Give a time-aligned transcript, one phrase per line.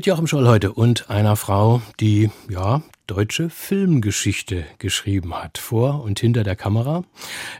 [0.00, 6.18] Mit Joachim Scholl heute und einer Frau, die, ja, deutsche Filmgeschichte geschrieben hat, vor und
[6.18, 7.04] hinter der Kamera.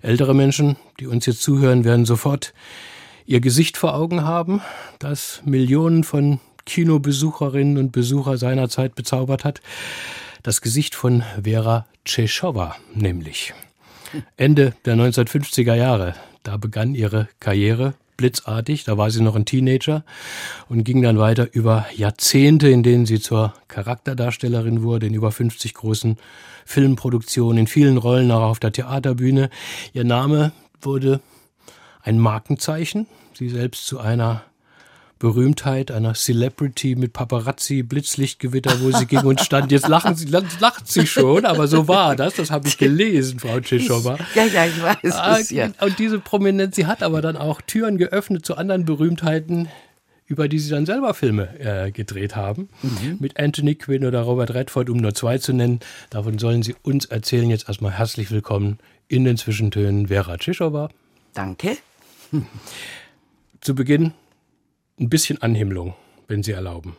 [0.00, 2.54] Ältere Menschen, die uns jetzt zuhören, werden sofort
[3.26, 4.62] ihr Gesicht vor Augen haben,
[4.98, 9.60] das Millionen von Kinobesucherinnen und Besucher seiner Zeit bezaubert hat.
[10.42, 13.52] Das Gesicht von Vera Tschechowa nämlich.
[14.38, 18.84] Ende der 1950er Jahre, da begann ihre Karriere blitzartig.
[18.84, 20.04] Da war sie noch ein Teenager
[20.68, 25.72] und ging dann weiter über Jahrzehnte, in denen sie zur Charakterdarstellerin wurde, in über 50
[25.72, 26.18] großen
[26.66, 29.48] Filmproduktionen, in vielen Rollen auch auf der Theaterbühne.
[29.94, 31.20] Ihr Name wurde
[32.02, 34.42] ein Markenzeichen, sie selbst zu einer
[35.20, 39.70] Berühmtheit, einer Celebrity mit Paparazzi, Blitzlichtgewitter, wo sie ging und stand.
[39.70, 42.34] Jetzt lachen sie, lacht sie schon, aber so war das.
[42.36, 44.18] Das habe ich gelesen, Frau Tschischowa.
[44.34, 45.70] Ja, ja, ich weiß es, ah, ja.
[45.82, 49.68] Und diese Prominenz, sie hat aber dann auch Türen geöffnet zu anderen Berühmtheiten,
[50.26, 52.70] über die sie dann selber Filme äh, gedreht haben.
[52.82, 53.18] Mhm.
[53.20, 55.80] Mit Anthony Quinn oder Robert Redford, um nur zwei zu nennen.
[56.08, 57.50] Davon sollen sie uns erzählen.
[57.50, 60.88] Jetzt erstmal herzlich willkommen in den Zwischentönen Vera Tschischowa.
[61.34, 61.76] Danke.
[63.60, 64.14] Zu Beginn
[65.00, 65.94] ein bisschen Anhimmlung,
[66.28, 66.96] wenn Sie erlauben.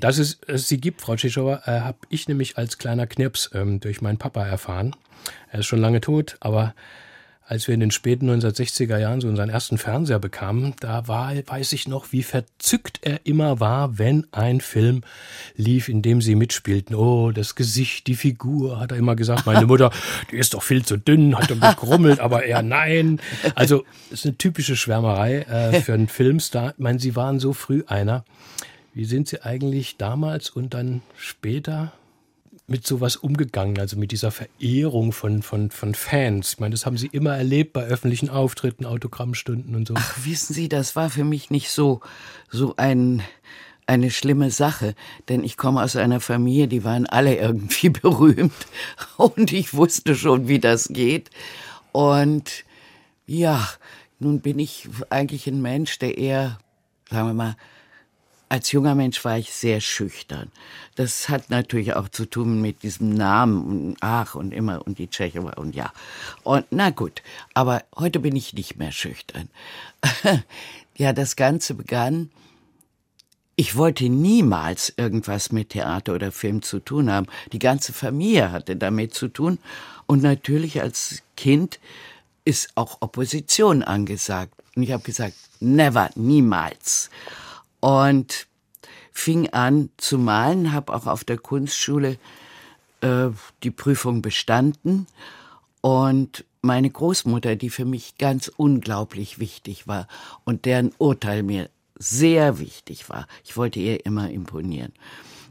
[0.00, 3.80] Dass es, es sie gibt, Frau Tschischowa, äh, habe ich nämlich als kleiner Knirps ähm,
[3.80, 4.96] durch meinen Papa erfahren.
[5.50, 6.74] Er ist schon lange tot, aber
[7.48, 11.72] als wir in den späten 1960er Jahren so unseren ersten Fernseher bekamen, da war, weiß
[11.72, 15.00] ich noch, wie verzückt er immer war, wenn ein Film
[15.56, 16.94] lief, in dem sie mitspielten.
[16.94, 19.46] Oh, das Gesicht, die Figur, hat er immer gesagt.
[19.46, 19.90] Meine Mutter,
[20.30, 23.18] die ist doch viel zu dünn, hat doch gekrummelt, aber er nein.
[23.54, 26.72] Also, ist eine typische Schwärmerei äh, für einen Filmstar.
[26.72, 28.26] Ich meine, sie waren so früh einer.
[28.92, 31.92] Wie sind Sie eigentlich damals und dann später
[32.68, 36.52] mit sowas umgegangen, also mit dieser Verehrung von, von, von Fans?
[36.52, 39.94] Ich meine, das haben Sie immer erlebt bei öffentlichen Auftritten, Autogrammstunden und so.
[39.96, 42.00] Ach, wissen Sie, das war für mich nicht so,
[42.50, 43.22] so ein,
[43.86, 44.94] eine schlimme Sache,
[45.30, 48.66] denn ich komme aus einer Familie, die waren alle irgendwie berühmt
[49.16, 51.30] und ich wusste schon, wie das geht.
[51.92, 52.64] Und
[53.26, 53.66] ja,
[54.18, 56.58] nun bin ich eigentlich ein Mensch, der eher,
[57.10, 57.56] sagen wir mal,
[58.48, 60.50] als junger Mensch war ich sehr schüchtern.
[60.96, 65.08] Das hat natürlich auch zu tun mit diesem Namen und ach und immer und die
[65.08, 65.92] Tscheche und ja.
[66.44, 67.22] Und na gut,
[67.54, 69.48] aber heute bin ich nicht mehr schüchtern.
[70.96, 72.30] ja, das Ganze begann.
[73.54, 77.26] Ich wollte niemals irgendwas mit Theater oder Film zu tun haben.
[77.52, 79.58] Die ganze Familie hatte damit zu tun.
[80.06, 81.80] Und natürlich als Kind
[82.44, 84.54] ist auch Opposition angesagt.
[84.76, 87.10] Und ich habe gesagt, never, niemals
[87.80, 88.46] und
[89.12, 92.18] fing an zu malen, habe auch auf der Kunstschule
[93.00, 93.28] äh,
[93.62, 95.06] die Prüfung bestanden
[95.80, 100.08] und meine Großmutter, die für mich ganz unglaublich wichtig war
[100.44, 104.92] und deren Urteil mir sehr wichtig war, ich wollte ihr immer imponieren,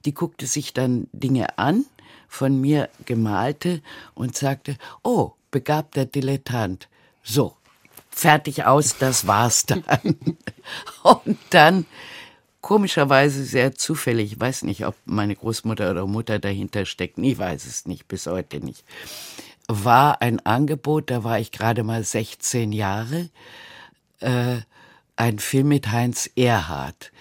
[0.05, 1.85] die guckte sich dann Dinge an,
[2.27, 3.81] von mir gemalte
[4.13, 6.89] und sagte, oh, begabter Dilettant.
[7.23, 7.55] So,
[8.09, 9.83] fertig aus, das war's dann.
[11.03, 11.85] und dann
[12.67, 17.65] komischerweise sehr zufällig, ich weiß nicht, ob meine Großmutter oder Mutter dahinter steckt, ich weiß
[17.65, 18.83] es nicht, bis heute nicht,
[19.69, 23.29] war ein Angebot, da war ich gerade mal 16 Jahre,
[24.19, 24.57] äh,
[25.15, 27.13] ein Film mit Heinz Erhardt,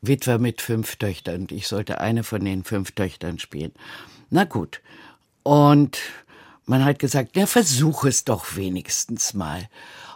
[0.00, 3.72] Witwer mit fünf Töchtern, und ich sollte eine von den fünf Töchtern spielen.
[4.30, 4.80] Na gut.
[5.42, 5.98] Und
[6.64, 9.68] man hat gesagt, ja, versuch es doch wenigstens mal.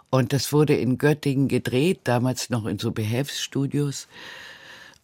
[0.09, 4.09] Und das wurde in Göttingen gedreht, damals noch in so Behelfsstudios.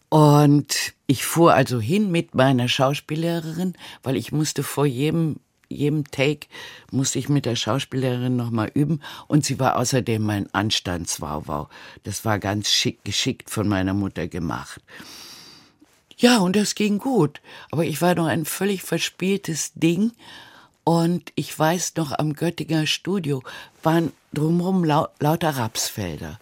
[0.09, 5.37] Und ich fuhr also hin mit meiner Schauspiellehrerin, weil ich musste vor jedem
[5.67, 6.47] jedem Take
[6.91, 11.69] musste ich mit der Schauspielerin nochmal üben und sie war außerdem mein Anstandswauwau.
[12.03, 14.81] Das war ganz schick geschickt von meiner Mutter gemacht.
[16.17, 17.41] Ja, und das ging gut,
[17.71, 20.11] aber ich war noch ein völlig verspieltes Ding
[20.83, 23.43] und ich weiß noch am Göttinger Studio
[23.83, 26.39] waren drumherum lau lauter Rapsfelder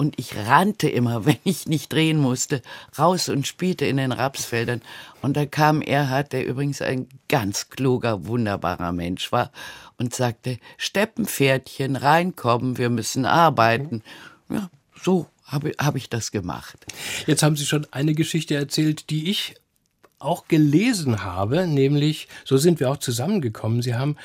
[0.00, 2.62] und ich rannte immer, wenn ich nicht drehen musste,
[2.98, 4.80] raus und spielte in den Rapsfeldern.
[5.20, 9.52] Und da kam Erhard, der übrigens ein ganz kluger, wunderbarer Mensch war,
[9.98, 14.02] und sagte, Steppenpferdchen, reinkommen, wir müssen arbeiten.
[14.48, 14.70] Ja,
[15.02, 16.86] so habe hab ich das gemacht.
[17.26, 19.56] Jetzt haben Sie schon eine Geschichte erzählt, die ich
[20.18, 23.82] auch gelesen habe, nämlich, so sind wir auch zusammengekommen.
[23.82, 24.16] Sie haben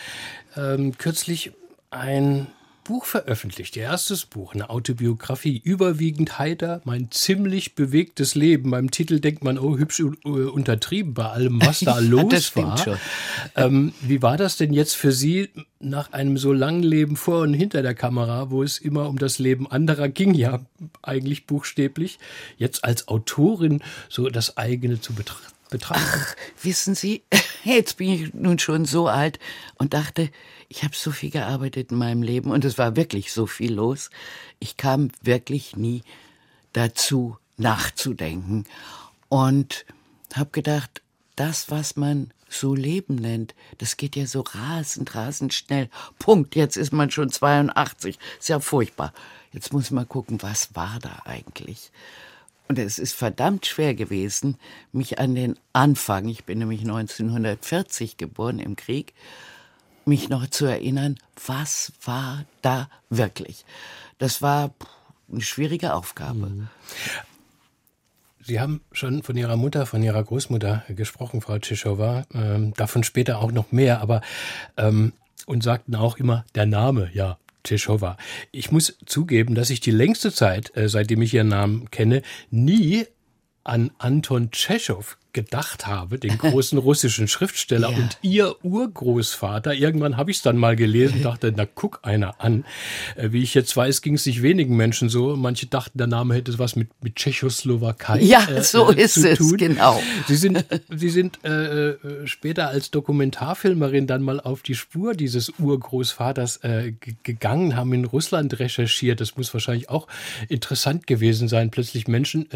[0.55, 1.51] ähm, kürzlich
[1.91, 2.47] ein
[2.85, 8.71] Buch veröffentlicht, ihr erstes Buch, eine Autobiografie, überwiegend heiter, mein ziemlich bewegtes Leben.
[8.71, 12.97] Beim Titel denkt man, oh, hübsch äh, untertrieben bei allem, was da los war.
[13.55, 15.49] Ähm, wie war das denn jetzt für Sie
[15.79, 19.39] nach einem so langen Leben vor und hinter der Kamera, wo es immer um das
[19.39, 20.61] Leben anderer ging, ja
[21.01, 22.19] eigentlich buchstäblich,
[22.57, 25.55] jetzt als Autorin so das eigene zu betrachten?
[25.69, 26.03] betrachten?
[26.05, 27.23] Ach, wissen Sie,
[27.63, 29.39] jetzt bin ich nun schon so alt
[29.75, 30.29] und dachte,
[30.67, 34.09] ich habe so viel gearbeitet in meinem Leben und es war wirklich so viel los.
[34.59, 36.03] Ich kam wirklich nie
[36.73, 38.65] dazu, nachzudenken
[39.29, 39.85] und
[40.33, 41.01] habe gedacht,
[41.35, 45.89] das, was man so Leben nennt, das geht ja so rasend, rasend schnell.
[46.19, 48.17] Punkt, jetzt ist man schon 82.
[48.39, 49.13] Ist ja furchtbar.
[49.51, 51.91] Jetzt muss man gucken, was war da eigentlich?
[52.67, 54.57] Und es ist verdammt schwer gewesen,
[54.91, 59.13] mich an den Anfang, ich bin nämlich 1940 geboren im Krieg,
[60.07, 63.65] mich noch zu erinnern, was war da wirklich.
[64.17, 64.73] Das war
[65.31, 66.47] eine schwierige Aufgabe.
[66.47, 66.67] Mhm.
[68.41, 72.25] Sie haben schon von Ihrer Mutter, von Ihrer Großmutter gesprochen, Frau Tschischowa.
[72.31, 74.21] Ähm, davon später auch noch mehr, aber
[74.77, 75.13] ähm,
[75.47, 78.17] und sagten auch immer der Name, ja, Tschechowa.
[78.51, 83.07] Ich muss zugeben, dass ich die längste Zeit, äh, seitdem ich Ihren Namen kenne, nie
[83.63, 87.97] an Anton Tschechow gedacht habe, den großen russischen Schriftsteller ja.
[87.97, 89.75] und ihr Urgroßvater.
[89.75, 92.65] Irgendwann habe ich es dann mal gelesen, dachte, na guck einer an.
[93.15, 95.35] Äh, wie ich jetzt weiß, ging es nicht wenigen Menschen so.
[95.35, 99.37] Manche dachten, der Name hätte was mit, mit Tschechoslowakei ja, äh, so äh, ist es,
[99.37, 99.57] tun.
[99.57, 100.01] genau.
[100.27, 105.51] Sie sind, Sie sind äh, äh, später als Dokumentarfilmerin dann mal auf die Spur dieses
[105.59, 106.61] Urgroßvaters
[107.23, 109.19] gegangen, haben in Russland recherchiert.
[109.19, 110.07] Das muss wahrscheinlich auch
[110.47, 112.47] interessant gewesen sein, plötzlich Menschen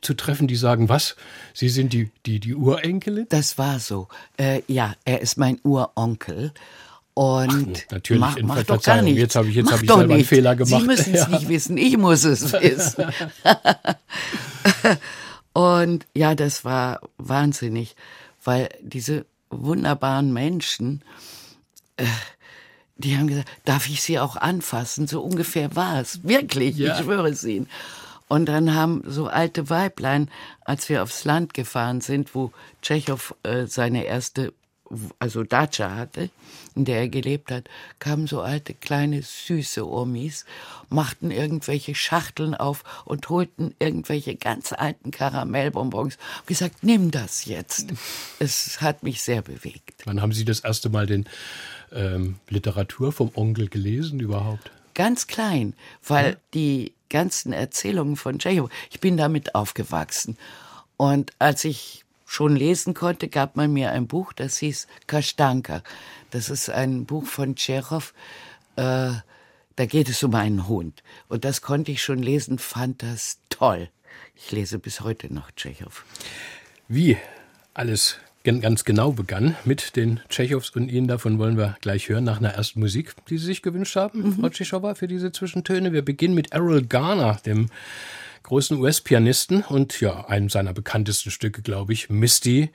[0.00, 1.16] zu treffen, die sagen, was,
[1.54, 3.26] Sie sind die die, die Urenkelin?
[3.28, 4.08] Das war so.
[4.36, 6.52] Äh, ja, er ist mein Uronkel.
[7.14, 9.16] Und Ach, natürlich, mach, mach doch gar nicht.
[9.16, 10.80] Jetzt habe ich, jetzt hab ich selber einen Fehler gemacht.
[10.80, 11.28] Sie müssen es ja.
[11.28, 13.06] nicht wissen, ich muss es wissen.
[15.52, 17.96] und ja, das war wahnsinnig,
[18.44, 21.02] weil diese wunderbaren Menschen,
[21.96, 22.04] äh,
[22.98, 25.08] die haben gesagt, darf ich sie auch anfassen?
[25.08, 26.22] So ungefähr war es.
[26.22, 26.94] Wirklich, ja.
[26.94, 27.68] ich schwöre es Ihnen.
[28.28, 30.30] Und dann haben so alte Weiblein,
[30.64, 32.52] als wir aufs Land gefahren sind, wo
[32.82, 34.52] Tschechow äh, seine erste,
[35.18, 36.30] also Dacia hatte,
[36.74, 40.44] in der er gelebt hat, kamen so alte, kleine, süße Omis,
[40.90, 47.92] machten irgendwelche Schachteln auf und holten irgendwelche ganz alten Karamellbonbons und gesagt, nimm das jetzt.
[48.40, 50.02] Es hat mich sehr bewegt.
[50.04, 51.26] Wann haben Sie das erste Mal den
[51.90, 54.70] ähm, Literatur vom Onkel gelesen überhaupt?
[54.94, 55.74] Ganz klein,
[56.06, 56.36] weil ja.
[56.54, 58.70] die ganzen Erzählungen von Tschechow.
[58.90, 60.36] Ich bin damit aufgewachsen.
[60.96, 65.82] Und als ich schon lesen konnte, gab man mir ein Buch, das hieß Kastanka.
[66.30, 68.12] Das ist ein Buch von Tschechow.
[68.76, 69.12] Äh,
[69.76, 71.02] da geht es um einen Hund.
[71.28, 73.88] Und das konnte ich schon lesen, fand das toll.
[74.34, 76.04] Ich lese bis heute noch Tschechow.
[76.88, 77.16] Wie
[77.74, 78.18] alles
[78.56, 81.06] ganz genau begann mit den Tschechows und Ihnen.
[81.06, 84.40] Davon wollen wir gleich hören nach einer ersten Musik, die Sie sich gewünscht haben, mhm.
[84.40, 85.92] Frau Tschechowa, für diese Zwischentöne.
[85.92, 87.68] Wir beginnen mit Errol Garner, dem
[88.44, 92.70] großen US-Pianisten und ja, einem seiner bekanntesten Stücke, glaube ich, Misty.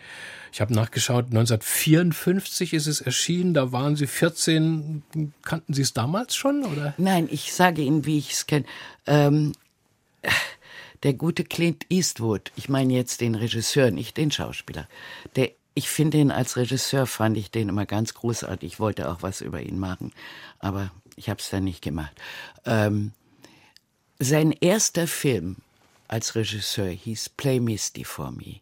[0.51, 5.01] Ich habe nachgeschaut, 1954 ist es erschienen, da waren Sie 14.
[5.41, 6.63] Kannten Sie es damals schon?
[6.63, 6.93] Oder?
[6.99, 8.65] Nein, ich sage Ihnen, wie ich es kenne.
[9.07, 9.53] Ähm,
[11.01, 14.87] der gute Clint Eastwood, ich meine jetzt den Regisseur, nicht den Schauspieler,
[15.35, 18.73] der ich finde ihn als Regisseur, fand ich den immer ganz großartig.
[18.73, 20.11] Ich wollte auch was über ihn machen,
[20.59, 22.13] aber ich habe es dann nicht gemacht.
[22.65, 23.11] Ähm,
[24.19, 25.57] sein erster Film
[26.07, 28.61] als Regisseur hieß Play Misty for Me.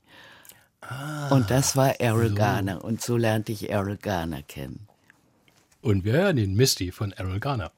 [0.81, 2.35] Ah, und das war Errol so.
[2.35, 2.83] Garner.
[2.83, 4.87] Und so lernte ich Errol Garner kennen.
[5.81, 7.71] Und wir hören den Misty von Errol Garner.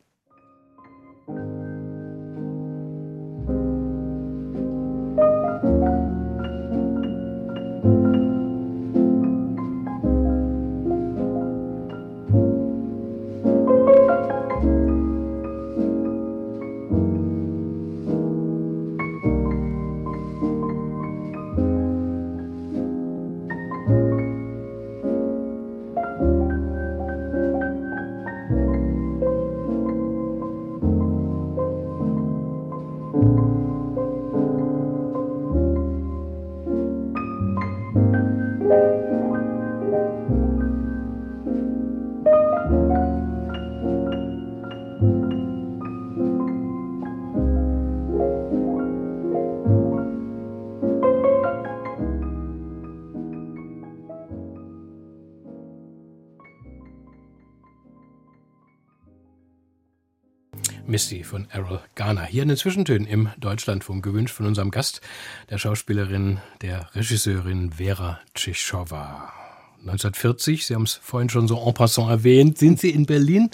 [60.94, 62.24] Misty von Errol Garner.
[62.24, 65.02] Hier in den Zwischentönen im Deutschlandfunk gewünscht von unserem Gast,
[65.50, 69.34] der Schauspielerin, der Regisseurin Vera Tschischowa.
[69.80, 73.50] 1940, Sie haben es vorhin schon so en passant erwähnt, sind Sie in Berlin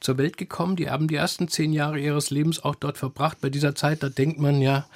[0.00, 0.74] zur Welt gekommen.
[0.74, 3.40] Die haben die ersten zehn Jahre Ihres Lebens auch dort verbracht.
[3.40, 4.86] Bei dieser Zeit, da denkt man ja,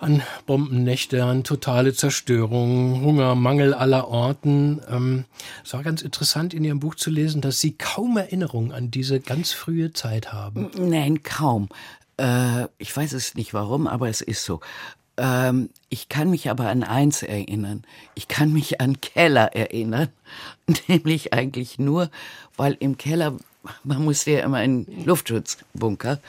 [0.00, 4.80] an Bombennächte, an totale Zerstörung, Hunger, Mangel aller Orten.
[4.88, 5.24] Ähm,
[5.64, 9.20] es war ganz interessant in Ihrem Buch zu lesen, dass Sie kaum Erinnerungen an diese
[9.20, 10.70] ganz frühe Zeit haben.
[10.78, 11.68] Nein, kaum.
[12.16, 14.60] Äh, ich weiß es nicht warum, aber es ist so.
[15.16, 17.82] Ähm, ich kann mich aber an eins erinnern.
[18.14, 20.08] Ich kann mich an Keller erinnern.
[20.86, 22.10] Nämlich eigentlich nur,
[22.56, 23.36] weil im Keller,
[23.82, 26.20] man musste ja immer einen Luftschutzbunker,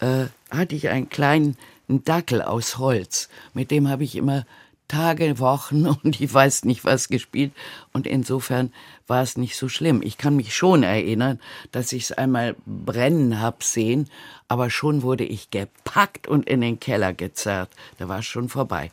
[0.00, 1.56] äh, hatte ich einen kleinen
[1.88, 3.28] ein Dackel aus Holz.
[3.52, 4.44] Mit dem habe ich immer
[4.88, 7.52] Tage, Wochen und ich weiß nicht was gespielt.
[7.92, 8.72] Und insofern
[9.06, 10.02] war es nicht so schlimm.
[10.02, 11.40] Ich kann mich schon erinnern,
[11.72, 14.08] dass ich es einmal brennen hab sehen,
[14.48, 17.70] aber schon wurde ich gepackt und in den Keller gezerrt.
[17.98, 18.90] Da war es schon vorbei.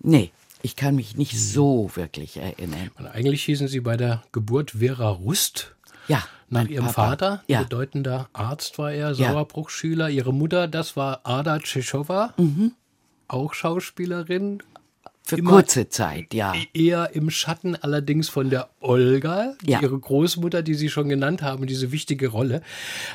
[0.00, 0.30] Nee,
[0.62, 2.90] ich kann mich nicht so wirklich erinnern.
[3.12, 5.74] eigentlich hießen Sie bei der Geburt Vera Rust.
[6.10, 6.22] Ja.
[6.48, 7.06] Nach ihrem Papa.
[7.10, 7.62] Vater, Ja.
[7.62, 9.30] bedeutender Arzt war er, Ja.
[9.32, 10.10] Sauerbruchschüler.
[10.10, 12.34] Ihre Mutter, das war Ada Tschechowa,
[13.28, 14.62] auch Schauspielerin,
[15.22, 16.54] Für immer- kurze Zeit, ja.
[16.74, 19.80] eher im Schatten allerdings von der Olga, Ja.
[19.80, 22.62] ihre Großmutter, die Sie schon genannt haben, diese wichtige Rolle.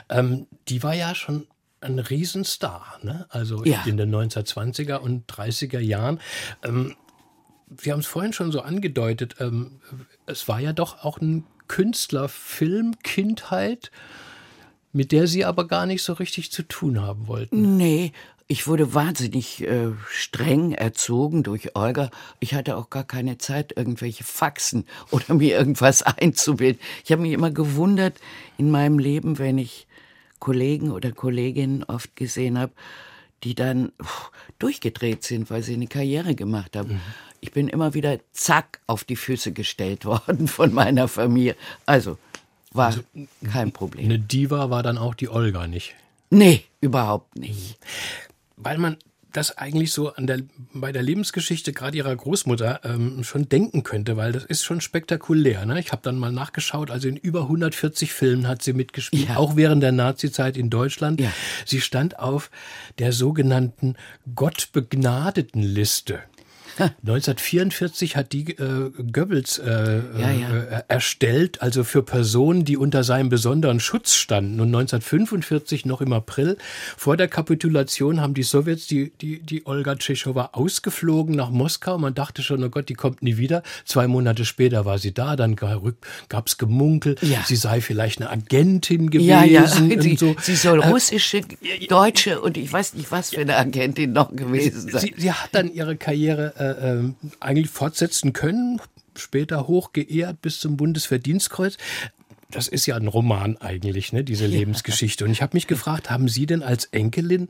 [0.09, 1.45] Ähm, die war ja schon
[1.81, 3.25] ein Riesenstar, ne?
[3.29, 3.83] also Ja.
[3.85, 6.19] in den 1920er und 30er Jahren.
[6.63, 6.95] Ähm,
[7.77, 9.79] Sie haben es vorhin schon so angedeutet, ähm,
[10.27, 13.91] es war ja doch auch ein Künstlerfilm, Kindheit,
[14.93, 17.77] mit der Sie aber gar nicht so richtig zu tun haben wollten.
[17.77, 18.13] Nee,
[18.48, 22.12] ich wurde wahnsinnig äh, streng erzogen durch Olga.
[22.39, 26.79] Ich hatte auch gar keine Zeit, irgendwelche Faxen oder mir irgendwas einzubilden.
[27.03, 28.19] Ich habe mich immer gewundert
[28.57, 29.88] in meinem Leben, wenn ich
[30.39, 32.74] Kollegen oder Kolleginnen oft gesehen habe,
[33.43, 37.01] die dann pff, durchgedreht sind, weil sie eine Karriere gemacht haben.
[37.45, 41.55] Ich bin immer wieder zack auf die Füße gestellt worden von meiner Familie.
[41.85, 42.17] Also
[42.71, 42.91] war
[43.51, 44.05] kein Problem.
[44.05, 45.93] Eine Diva war dann auch die Olga nicht.
[46.31, 47.77] Nee, überhaupt nicht.
[48.57, 48.97] weil man
[49.31, 50.39] das eigentlich so an der,
[50.73, 55.65] bei der Lebensgeschichte gerade ihrer Großmutter ähm, schon denken könnte, weil das ist schon spektakulär.
[55.65, 55.79] Ne?
[55.79, 59.35] Ich habe dann mal nachgeschaut, also in über 140 Filmen hat sie mitgespielt, Ja.
[59.37, 61.19] auch während der Nazizeit in Deutschland.
[61.21, 61.31] Ja.
[61.65, 62.49] Sie stand auf
[62.97, 63.95] der sogenannten
[64.35, 66.19] Gottbegnadeten-Liste.
[66.77, 70.50] 1944 hat die äh, Goebbels äh, Ja, ja.
[70.50, 74.60] Äh, erstellt, also für Personen, die unter seinem besonderen Schutz standen.
[74.60, 76.58] Und 1945, noch im April,
[76.98, 81.98] vor der Kapitulation, haben die Sowjets die, die, die Olga Tschechowa ausgeflogen nach Moskau.
[81.98, 83.63] Man dachte schon, oh Gott, die kommt nie wieder.
[83.86, 87.44] Zwei Monate später war sie da, dann gab es Gemunkel, Ja.
[87.46, 89.27] sie sei vielleicht eine Agentin gewesen.
[89.29, 90.36] Ja, ja, und sie, so.
[90.41, 91.41] sie soll Äh, russische,
[91.88, 95.01] deutsche und ich weiß nicht, was für eine Agentin noch gewesen sein.
[95.01, 98.81] Sie, sie hat dann ihre Karriere äh, ähm, eigentlich fortsetzen können,
[99.15, 101.77] später hoch geehrt bis zum Bundesverdienstkreuz.
[102.51, 105.25] Das ist ja ein Roman eigentlich, ne, diese Lebensgeschichte.
[105.25, 107.50] Und ich habe mich gefragt, haben Sie denn als Enkelin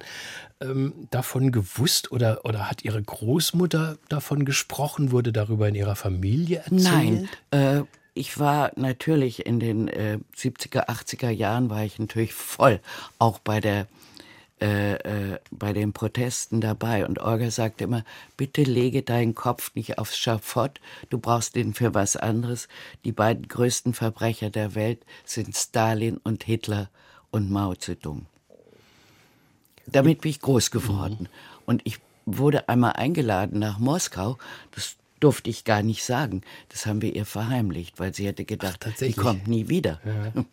[0.61, 6.59] ähm, davon gewusst oder, oder hat Ihre Großmutter davon gesprochen, wurde darüber in Ihrer Familie
[6.59, 6.81] erzählt?
[6.81, 7.81] Nein, äh,
[8.13, 12.79] ich war natürlich in den äh, 70er, 80er Jahren war ich natürlich voll
[13.19, 13.87] auch bei der
[14.61, 18.05] äh, äh, bei den Protesten dabei und Olga sagte immer,
[18.37, 22.69] bitte lege deinen Kopf nicht aufs Schafott, du brauchst den für was anderes.
[23.03, 26.89] Die beiden größten Verbrecher der Welt sind Stalin und Hitler
[27.31, 28.27] und Mao Zedong.
[29.87, 31.27] Damit bin ich groß geworden.
[31.65, 34.37] Und ich wurde einmal eingeladen nach Moskau.
[34.71, 36.41] Das durfte ich gar nicht sagen.
[36.69, 39.17] Das haben wir ihr verheimlicht, weil sie hätte gedacht, die tatsächlich?
[39.17, 39.99] kommt nie wieder.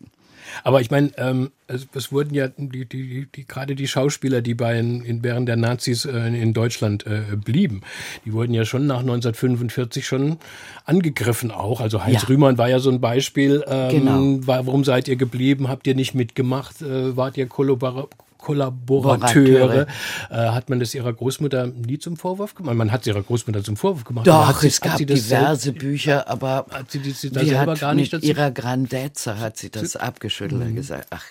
[0.63, 4.53] Aber ich meine, ähm, es, es wurden ja die, die, die, gerade die Schauspieler, die
[4.53, 7.81] bei in, während der Nazis äh, in Deutschland äh, blieben,
[8.25, 10.37] die wurden ja schon nach 1945 schon
[10.85, 11.81] angegriffen auch.
[11.81, 12.27] Also Heinz Ja.
[12.27, 13.63] Rühmann war ja so ein Beispiel.
[13.67, 14.47] Ähm, Genau.
[14.47, 15.67] war, warum seid ihr geblieben?
[15.69, 16.81] Habt ihr nicht mitgemacht?
[16.81, 18.09] Äh, wart ihr Kollabor
[18.43, 19.87] Kollaborateure.
[20.29, 22.75] Äh, hat man das ihrer Großmutter nie zum Vorwurf gemacht?
[22.75, 24.27] Man hat es ihrer Großmutter zum Vorwurf gemacht.
[24.27, 27.71] Doch, sie- es gab sie diverse Bücher, aber Hat sie, die, sie da sie selber
[27.73, 31.23] hat gar nicht dazu ihrer Grandezza hat sie das abgeschüttelt und gesagt, ach,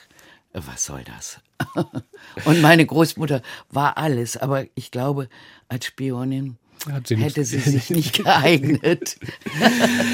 [0.54, 1.38] was soll das?
[2.44, 3.40] und meine Großmutter
[3.70, 5.28] war alles, aber ich glaube,
[5.68, 6.56] als Spionin
[7.04, 9.16] sie hätte sie sich nicht geeignet.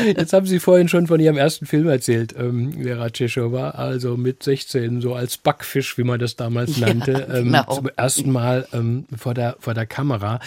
[0.05, 4.43] Jetzt haben Sie vorhin schon von Ihrem ersten Film erzählt, ähm, Vera Tschechowa, also mit
[4.43, 7.75] 16, so als Backfisch, wie man das damals nannte, ähm, genau.
[7.75, 10.41] zum ersten Mal ähm, vor, der, vor der Kamera.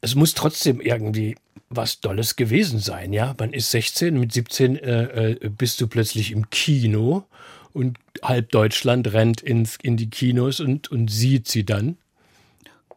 [0.00, 1.36] Es muss trotzdem irgendwie
[1.70, 3.34] was Dolles gewesen sein, ja?
[3.38, 7.24] Man ist 16, mit 17 äh, äh, bist du plötzlich im Kino
[7.72, 11.96] und halb Deutschland rennt ins, in die Kinos und, und sieht sie dann?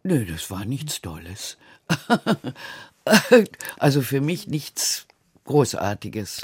[0.03, 1.58] Nö, das war nichts Tolles.
[3.77, 5.08] also für mich nichts
[5.46, 6.41] Großartiges.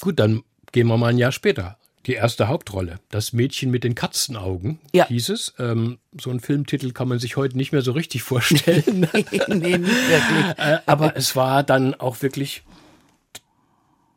[0.00, 0.42] Gut, dann
[0.72, 1.78] gehen wir mal ein Jahr später.
[2.06, 5.08] Die erste Hauptrolle, das Mädchen mit den Katzenaugen, ja.
[5.08, 5.54] hieß es.
[5.58, 9.08] Ähm, so ein Filmtitel kann man sich heute nicht mehr so richtig vorstellen.
[9.12, 10.58] nee, nee, nicht wirklich.
[10.58, 12.62] Äh, aber es war dann auch wirklich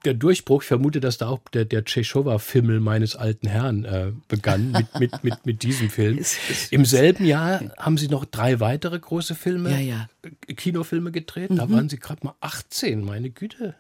[0.06, 4.72] der Durchbruch, ich vermute, dass da auch der, der Tschechowa-Fimmel meines alten Herrn äh, begann
[4.72, 6.24] mit, mit, mit, mit diesem Film.
[6.72, 10.10] Im selben Jahr haben sie noch drei weitere große Filme, ja, ja.
[10.48, 11.52] Äh, Kinofilme gedreht.
[11.52, 11.58] Mhm.
[11.58, 13.76] Da waren sie gerade mal 18, meine Güte.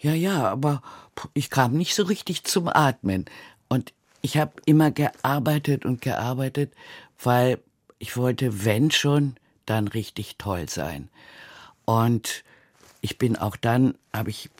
[0.00, 0.82] Ja, ja, aber
[1.34, 3.24] ich kam nicht so richtig zum Atmen.
[3.68, 6.72] Und ich habe immer gearbeitet und gearbeitet,
[7.22, 7.58] weil
[7.98, 9.34] ich wollte, wenn schon,
[9.66, 11.08] dann richtig toll sein.
[11.84, 12.44] Und
[13.00, 14.50] ich bin auch dann, habe ich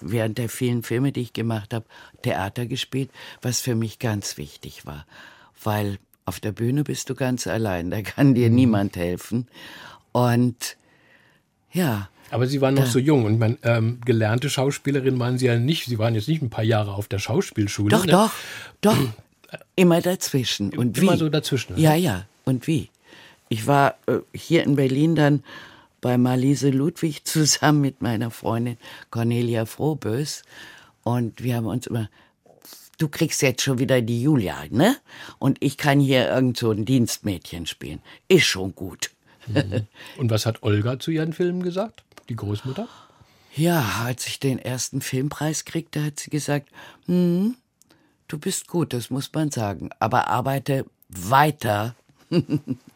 [0.00, 1.86] während der vielen Filme, die ich gemacht habe,
[2.22, 3.10] Theater gespielt,
[3.42, 5.06] was für mich ganz wichtig war.
[5.62, 8.54] Weil auf der Bühne bist du ganz allein, da kann dir mhm.
[8.56, 9.48] niemand helfen.
[10.12, 10.76] Und
[11.72, 12.08] ja.
[12.30, 15.84] Aber Sie waren noch so jung und man, ähm, gelernte Schauspielerin waren Sie ja nicht.
[15.84, 17.90] Sie waren jetzt nicht ein paar Jahre auf der Schauspielschule.
[17.90, 18.12] Doch, ne?
[18.12, 18.32] doch,
[18.80, 18.96] doch.
[19.76, 20.76] Immer dazwischen.
[20.76, 21.18] Und Immer wie?
[21.18, 21.78] so dazwischen.
[21.78, 22.26] Ja, ja.
[22.44, 22.90] Und wie?
[23.48, 25.44] Ich war äh, hier in Berlin dann
[26.00, 28.78] bei Marlise Ludwig zusammen mit meiner Freundin
[29.10, 30.42] Cornelia Frohbös.
[31.02, 32.08] Und wir haben uns immer,
[32.98, 34.96] du kriegst jetzt schon wieder die Julia, ne?
[35.38, 38.00] Und ich kann hier irgend so ein Dienstmädchen spielen.
[38.28, 39.10] Ist schon gut.
[39.46, 39.86] Mhm.
[40.18, 42.04] Und was hat Olga zu ihren Filmen gesagt?
[42.28, 42.88] Die Großmutter?
[43.54, 46.68] Ja, als ich den ersten Filmpreis kriegte, hat sie gesagt,
[47.06, 47.56] hm,
[48.28, 51.94] du bist gut, das muss man sagen, aber arbeite weiter.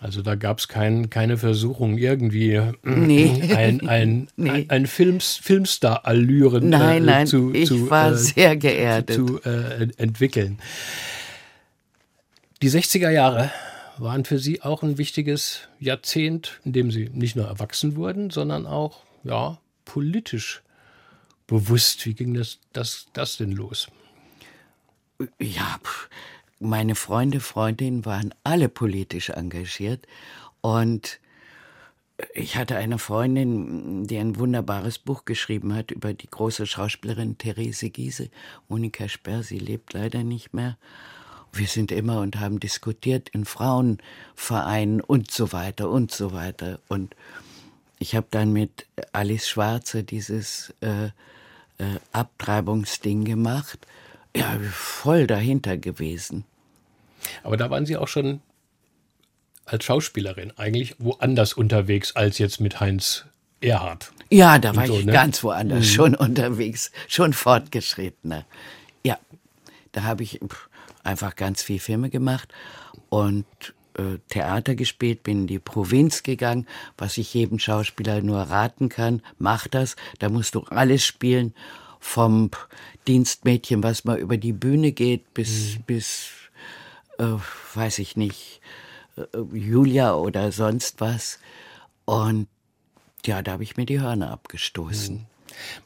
[0.00, 3.52] Also da gab es kein, keine Versuchung, irgendwie äh, nee.
[3.56, 4.50] ein, ein, nee.
[4.50, 9.16] ein, ein Films, Filmstar-Allüren nein, äh, nein, zu, ich zu, war äh, sehr geerdet.
[9.16, 10.58] zu äh, entwickeln.
[12.62, 13.50] Die 60er Jahre
[13.98, 18.66] waren für Sie auch ein wichtiges Jahrzehnt, in dem Sie nicht nur erwachsen wurden, sondern
[18.66, 20.62] auch ja, politisch
[21.48, 22.06] bewusst.
[22.06, 23.88] Wie ging das, das, das denn los?
[25.40, 26.08] Ja, pff
[26.60, 30.06] meine Freunde, Freundinnen waren alle politisch engagiert
[30.60, 31.20] und
[32.34, 37.90] ich hatte eine Freundin, die ein wunderbares Buch geschrieben hat über die große Schauspielerin Therese
[37.90, 38.28] Giese.
[38.68, 40.76] Monika Sperr, sie lebt leider nicht mehr.
[41.52, 46.80] Wir sind immer und haben diskutiert in Frauenvereinen und so weiter und so weiter.
[46.88, 47.14] Und
[48.00, 53.86] ich habe dann mit Alice Schwarze dieses äh, äh, Abtreibungsding gemacht
[54.38, 56.44] ja, voll dahinter gewesen.
[57.42, 58.40] Aber da waren Sie auch schon
[59.64, 63.26] als Schauspielerin eigentlich woanders unterwegs als jetzt mit Heinz
[63.60, 64.12] Erhard.
[64.30, 65.12] Ja, da war so, ich ne?
[65.12, 65.90] ganz woanders mhm.
[65.90, 68.46] schon unterwegs, schon fortgeschrittener.
[69.02, 69.18] Ja,
[69.92, 70.40] da habe ich
[71.02, 72.52] einfach ganz viel Filme gemacht
[73.08, 73.46] und
[73.98, 79.22] äh, Theater gespielt, bin in die Provinz gegangen, was ich jedem Schauspieler nur raten kann.
[79.38, 81.54] Mach das, da musst du alles spielen
[82.00, 82.50] vom
[83.08, 85.82] Dienstmädchen, was mal über die Bühne geht, bis, mhm.
[85.86, 86.30] bis
[87.18, 87.34] äh,
[87.74, 88.60] weiß ich nicht,
[89.16, 91.38] äh, Julia oder sonst was.
[92.04, 92.46] Und
[93.24, 95.16] ja, da habe ich mir die Hörner abgestoßen.
[95.16, 95.26] Mhm.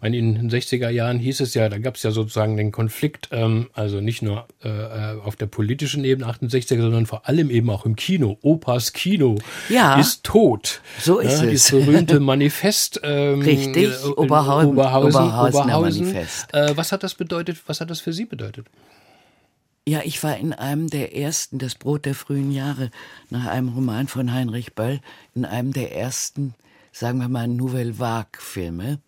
[0.01, 3.29] Meine, in den 60er Jahren hieß es ja, da gab es ja sozusagen den Konflikt,
[3.33, 7.71] ähm, also nicht nur äh, äh auf der politischen Ebene 68er, sondern vor allem eben
[7.71, 8.39] auch im Kino.
[8.43, 10.81] Opas Kino ja, ist tot.
[11.01, 11.69] So ist ja, es.
[11.69, 13.01] Das berühmte Manifest.
[13.03, 14.71] Ähm, Richtig, äh, Oberhausen.
[14.71, 16.07] Oberhausen, Oberhausen.
[16.07, 16.55] Manifest.
[16.55, 17.59] Äh, was hat das bedeutet?
[17.67, 18.67] Was hat das für Sie bedeutet?
[19.85, 22.91] Ja, ich war in einem der ersten, das Brot der frühen Jahre,
[23.31, 25.01] nach einem Roman von Heinrich Böll,
[25.35, 26.55] in einem der ersten,
[26.93, 29.01] sagen wir mal, Nouvelle Vague-Filme.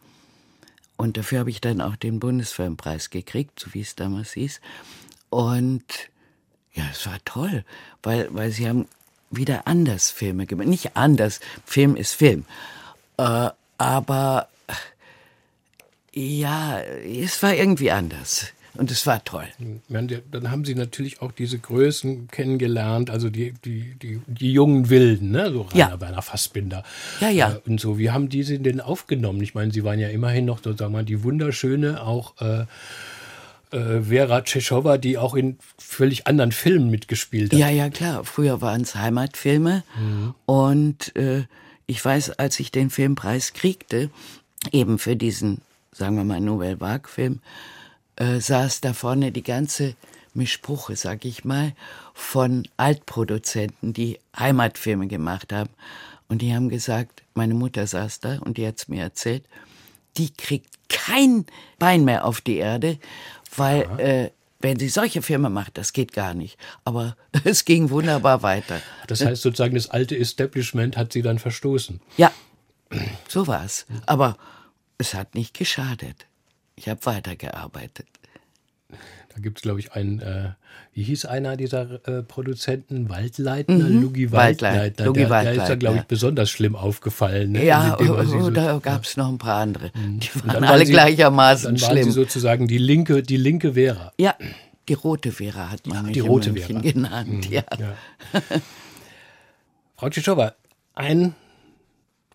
[0.97, 4.61] Und dafür habe ich dann auch den Bundesfilmpreis gekriegt, so wie es damals hieß.
[5.31, 5.85] Und
[6.73, 7.65] ja, es war toll,
[8.03, 8.87] weil, weil sie haben
[9.31, 10.69] wieder anders Filme gemacht.
[10.69, 12.45] Nicht anders, Film ist Film.
[13.17, 14.49] Äh, aber
[16.13, 18.53] ja, es war irgendwie anders.
[18.77, 19.47] Und es war toll.
[19.89, 25.31] Dann haben Sie natürlich auch diese Größen kennengelernt, also die, die, die, die jungen Wilden,
[25.31, 25.53] ne?
[25.53, 26.01] so Rainer ja.
[26.01, 26.83] Werner Fassbinder.
[27.21, 27.53] Ja, ja.
[27.53, 29.41] Äh, und so, wie haben die sie denn aufgenommen?
[29.43, 32.67] Ich meine, Sie waren ja immerhin noch sozusagen mal die wunderschöne, auch äh,
[33.71, 37.59] äh, Vera Tschechowa, die auch in völlig anderen Filmen mitgespielt hat.
[37.59, 38.25] Ja, ja, klar.
[38.25, 39.85] Früher waren es Heimatfilme.
[39.99, 40.35] Mhm.
[40.47, 41.45] Und äh,
[41.87, 44.11] ich weiß, als ich den Filmpreis kriegte,
[44.73, 45.61] eben für diesen,
[45.93, 47.41] sagen wir mal, Nouvelle Vague-Film,
[48.17, 49.95] äh, saß da vorne die ganze
[50.35, 51.73] Mischpruche, sag ich mal,
[52.13, 55.71] von Altproduzenten, die Heimatfilme gemacht haben.
[56.29, 59.45] Und die haben gesagt, meine Mutter saß da und die hat's mir erzählt,
[60.17, 61.47] die kriegt kein
[61.79, 62.99] Bein mehr auf die Erde,
[63.57, 66.57] weil äh, wenn sie solche Filme macht, das geht gar nicht.
[66.85, 68.81] Aber es ging wunderbar weiter.
[69.07, 72.01] Das heißt sozusagen, das alte Establishment hat sie dann verstoßen.
[72.17, 72.33] Ja,
[73.29, 73.87] so war es.
[74.07, 74.37] Aber
[74.99, 76.27] es hat nicht geschadet.
[76.77, 78.07] Ich habe weitergearbeitet.
[79.35, 80.51] Da gibt es, glaube ich, einen, äh,
[80.93, 83.09] wie hieß einer dieser äh, Produzenten?
[83.09, 84.03] Waldleitner, mhm.
[84.03, 85.07] Lugi Waldleitner.
[85.07, 85.55] Lugi der, Waldleitner.
[85.55, 87.53] der ist da, glaube ich, besonders schlimm aufgefallen.
[87.53, 87.65] Ne?
[87.65, 89.25] Ja, oh, oh, so, da gab es ja.
[89.25, 89.91] noch ein paar andere.
[89.95, 90.21] Mhm.
[90.21, 91.89] Die waren alle sie, gleichermaßen dann schlimm.
[91.89, 94.13] Dann waren sie sozusagen die linke, die linke Vera.
[94.21, 94.37] Ja,
[94.89, 96.81] die rote Vera hat man ja, die rote Vera.
[96.81, 97.49] genannt.
[97.49, 97.53] Mhm.
[97.53, 97.65] Ja.
[97.79, 97.97] ja.
[99.97, 100.55] Frau Tschitschowa,
[100.95, 101.35] ein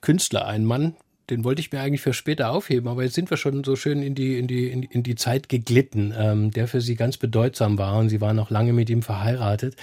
[0.02, 0.95] Künstler, ein Mann,
[1.30, 4.02] den wollte ich mir eigentlich für später aufheben, aber jetzt sind wir schon so schön
[4.02, 7.98] in die, in die, in die Zeit geglitten, ähm, der für Sie ganz bedeutsam war
[7.98, 9.76] und Sie waren noch lange mit ihm verheiratet,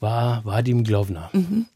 [0.00, 1.30] war Vadim Glovner.
[1.32, 1.66] Mhm.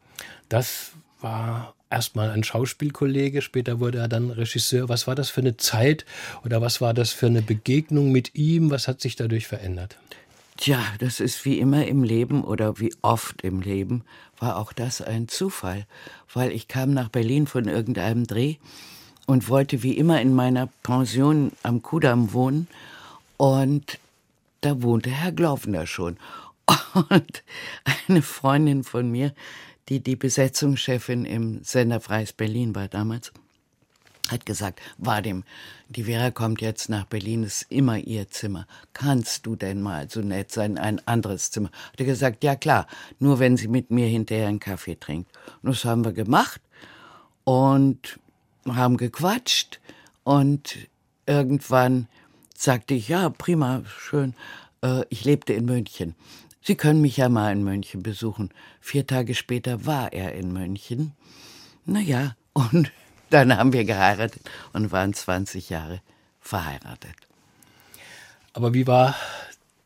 [0.48, 4.88] Das war erstmal ein Schauspielkollege, später wurde er dann Regisseur.
[4.88, 6.04] Was war das für eine Zeit
[6.44, 8.70] oder was war das für eine Begegnung mit ihm?
[8.70, 9.98] Was hat sich dadurch verändert?
[10.56, 14.04] Tja, das ist wie immer im Leben oder wie oft im Leben,
[14.38, 15.86] war auch das ein Zufall,
[16.32, 18.56] weil ich kam nach Berlin von irgendeinem Dreh
[19.26, 22.68] und wollte wie immer in meiner Pension am Kudamm wohnen.
[23.36, 23.98] Und
[24.60, 26.16] da wohnte Herr Glaufner schon.
[26.94, 27.42] Und
[28.06, 29.34] eine Freundin von mir,
[29.88, 33.32] die die Besetzungschefin im Sender Freies Berlin war damals,
[34.30, 35.42] hat gesagt, Vadim,
[35.88, 38.66] die Vera kommt jetzt nach Berlin, ist immer ihr Zimmer.
[38.92, 41.70] Kannst du denn mal so nett sein, ein anderes Zimmer?
[41.92, 42.86] Hat er gesagt, ja klar,
[43.18, 45.30] nur wenn sie mit mir hinterher einen Kaffee trinkt.
[45.62, 46.60] Und das haben wir gemacht.
[47.44, 48.20] Und
[48.66, 49.80] haben gequatscht
[50.24, 50.76] und
[51.26, 52.08] irgendwann
[52.56, 54.34] sagte ich, ja, prima, schön,
[54.82, 56.14] äh, ich lebte in München.
[56.62, 58.50] Sie können mich ja mal in München besuchen.
[58.80, 61.12] Vier Tage später war er in München.
[61.84, 62.92] Naja, und
[63.30, 66.00] dann haben wir geheiratet und waren 20 Jahre
[66.40, 67.16] verheiratet.
[68.52, 69.16] Aber wie war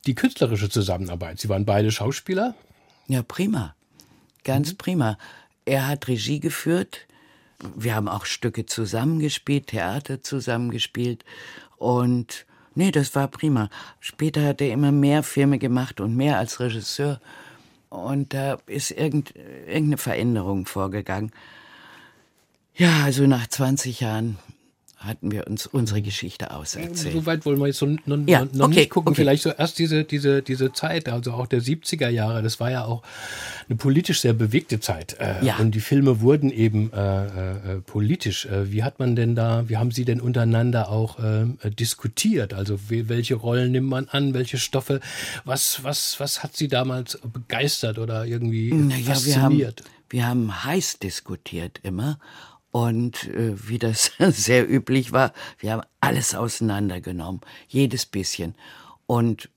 [0.07, 1.39] die künstlerische Zusammenarbeit?
[1.39, 2.55] Sie waren beide Schauspieler?
[3.07, 3.75] Ja, prima.
[4.45, 4.77] Ganz mhm.
[4.77, 5.19] prima.
[5.65, 7.06] Er hat Regie geführt,
[7.75, 11.25] wir haben auch Stücke zusammengespielt, Theater zusammengespielt
[11.77, 13.71] und nee, das war prima.
[14.01, 17.21] Später hat er immer mehr Filme gemacht und mehr als Regisseur
[17.89, 21.33] und da ist irgend, irgendeine Veränderung vorgegangen.
[22.75, 24.39] Ja, also nach 20 Jahren
[25.07, 27.15] hatten wir uns unsere Geschichte auserzählt.
[27.15, 29.11] So weit wollen wir jetzt so noch, ja, noch okay, nicht gucken.
[29.11, 29.23] Okay.
[29.23, 32.85] Vielleicht so erst diese, diese, diese Zeit, also auch der 70er Jahre, das war ja
[32.85, 33.03] auch
[33.69, 35.17] eine politisch sehr bewegte Zeit.
[35.19, 35.57] Äh, ja.
[35.57, 38.47] Und die Filme wurden eben äh, äh, politisch.
[38.47, 42.55] Äh, wie hat man denn da, wie haben Sie denn untereinander auch äh, diskutiert?
[42.55, 45.01] Also welche Rollen nimmt man an, welche Stoffe?
[45.45, 49.83] Was, was, was hat Sie damals begeistert oder irgendwie naja, fasziniert?
[50.09, 52.19] Wir haben, wir haben heiß diskutiert immer.
[52.77, 58.55] Und äh, wie das sehr üblich war, wir haben alles auseinandergenommen, jedes bisschen.
[59.07, 59.49] Und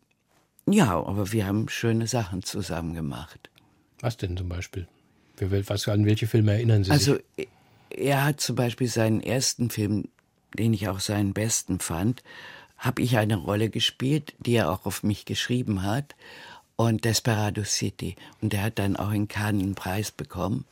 [0.66, 3.50] ja, aber wir haben schöne Sachen zusammen gemacht.
[4.00, 4.88] Was denn zum Beispiel?
[5.38, 7.24] Was, an welche Filme erinnern Sie also, sich?
[7.38, 7.50] Also,
[7.90, 10.06] er hat zum Beispiel seinen ersten Film,
[10.58, 12.24] den ich auch seinen besten fand,
[12.78, 16.16] habe ich eine Rolle gespielt, die er auch auf mich geschrieben hat.
[16.78, 18.16] Und Desperado City.
[18.40, 20.64] Und er hat dann auch in Cannes einen Preis bekommen.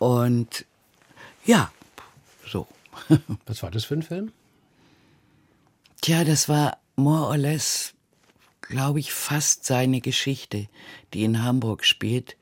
[0.00, 0.66] Und
[1.48, 1.72] ja,
[2.46, 2.68] so.
[3.46, 4.32] Was war das für ein Film?
[6.02, 7.94] Tja, das war more or less,
[8.60, 10.68] glaube ich, fast seine Geschichte,
[11.14, 12.36] die in Hamburg spielt,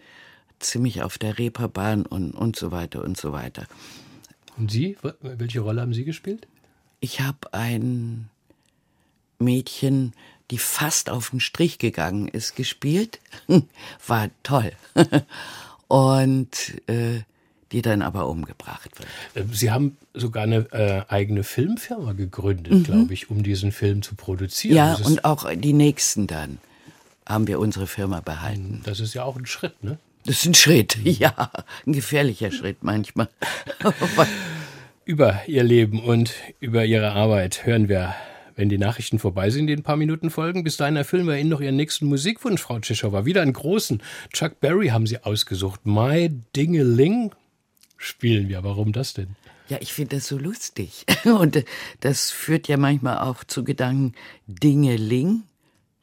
[0.59, 3.69] ziemlich auf der Reeperbahn und, und so weiter und so weiter.
[4.57, 4.97] Und Sie?
[5.21, 6.49] Welche Rolle haben Sie gespielt?
[6.99, 8.29] Ich habe ein
[9.38, 10.14] Mädchen,
[10.51, 13.21] die fast auf den Strich gegangen ist, gespielt.
[14.07, 14.73] War toll.
[15.88, 17.21] und äh,
[17.72, 19.09] die dann aber umgebracht wird.
[19.48, 22.85] Äh, Sie haben sogar eine äh, eigene Filmfirma gegründet, mhm.
[22.85, 24.76] glaube ich, um diesen Film zu produzieren.
[24.76, 26.59] Ja, und auch die nächsten dann
[27.26, 28.83] haben wir unsere Firma behalten.
[28.85, 29.98] Das ist ja auch ein Schritt, ne?
[30.24, 31.50] Das ist ein Schritt, ja.
[31.87, 33.29] Ein gefährlicher Schritt manchmal.
[35.05, 38.14] über Ihr Leben und über Ihre Arbeit hören wir,
[38.57, 40.64] wenn die Nachrichten vorbei sind, die in ein paar Minuten folgen.
[40.64, 43.24] Bis dahin erfüllen wir Ihnen noch Ihren nächsten Musikwunsch, Frau Tschischowa.
[43.24, 44.02] Wieder einen großen
[44.33, 45.81] Chuck Berry haben Sie ausgesucht.
[45.85, 47.31] My Dingeling
[47.97, 48.63] spielen wir.
[48.65, 49.37] Warum das denn?
[49.69, 51.05] Ja, ich finde das so lustig.
[51.25, 51.65] Und
[52.01, 54.15] das führt ja manchmal auch zu Gedanken,
[54.47, 55.43] Dingeling.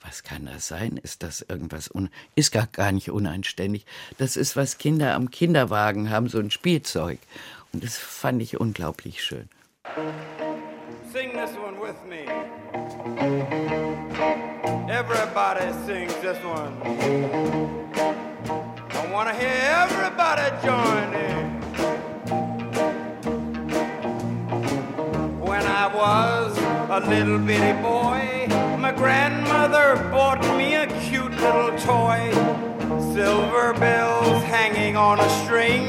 [0.02, 0.98] Was kann das sein?
[1.02, 3.86] Ist das irgendwas un ist gar, gar nicht uneinständig.
[4.18, 7.20] Das ist, was Kinder am Kinderwagen haben, so ein Spielzeug.
[7.72, 9.48] Und das fand ich unglaublich schön.
[11.14, 12.26] Sing this one with me.
[14.90, 16.74] Everybody sings this one.
[18.92, 19.54] I wanna hear
[19.84, 21.43] everybody join in.
[26.04, 26.58] Was
[26.90, 28.22] a little bitty boy.
[28.78, 32.22] My grandmother bought me a cute little toy.
[33.14, 35.84] Silver bells hanging on a string.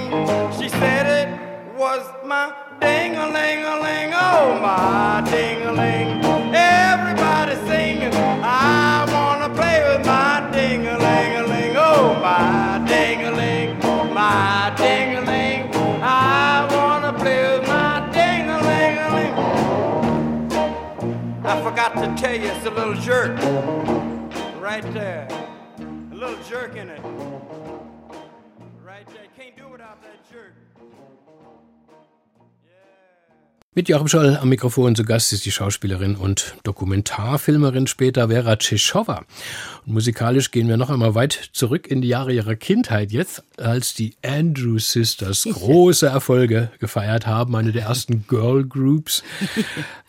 [0.56, 1.28] She said it
[1.76, 2.44] was my
[2.80, 4.12] ding-a-ling-a-ling.
[4.28, 6.10] Oh, my ding-a-ling.
[6.54, 7.98] Everybody sing.
[8.44, 11.74] I wanna play with my ding-a-ling-a-ling.
[11.76, 12.63] Oh, my
[21.74, 23.36] forgot to tell you, it's a little jerk.
[24.60, 25.26] Right there.
[26.12, 27.13] A little jerk in it.
[33.76, 39.24] Mit Joachim Scholl am Mikrofon zu Gast ist die Schauspielerin und Dokumentarfilmerin später Vera Tschechowa.
[39.84, 43.92] Und musikalisch gehen wir noch einmal weit zurück in die Jahre ihrer Kindheit jetzt, als
[43.92, 49.24] die Andrew Sisters große Erfolge gefeiert haben, eine der ersten Girl Groups.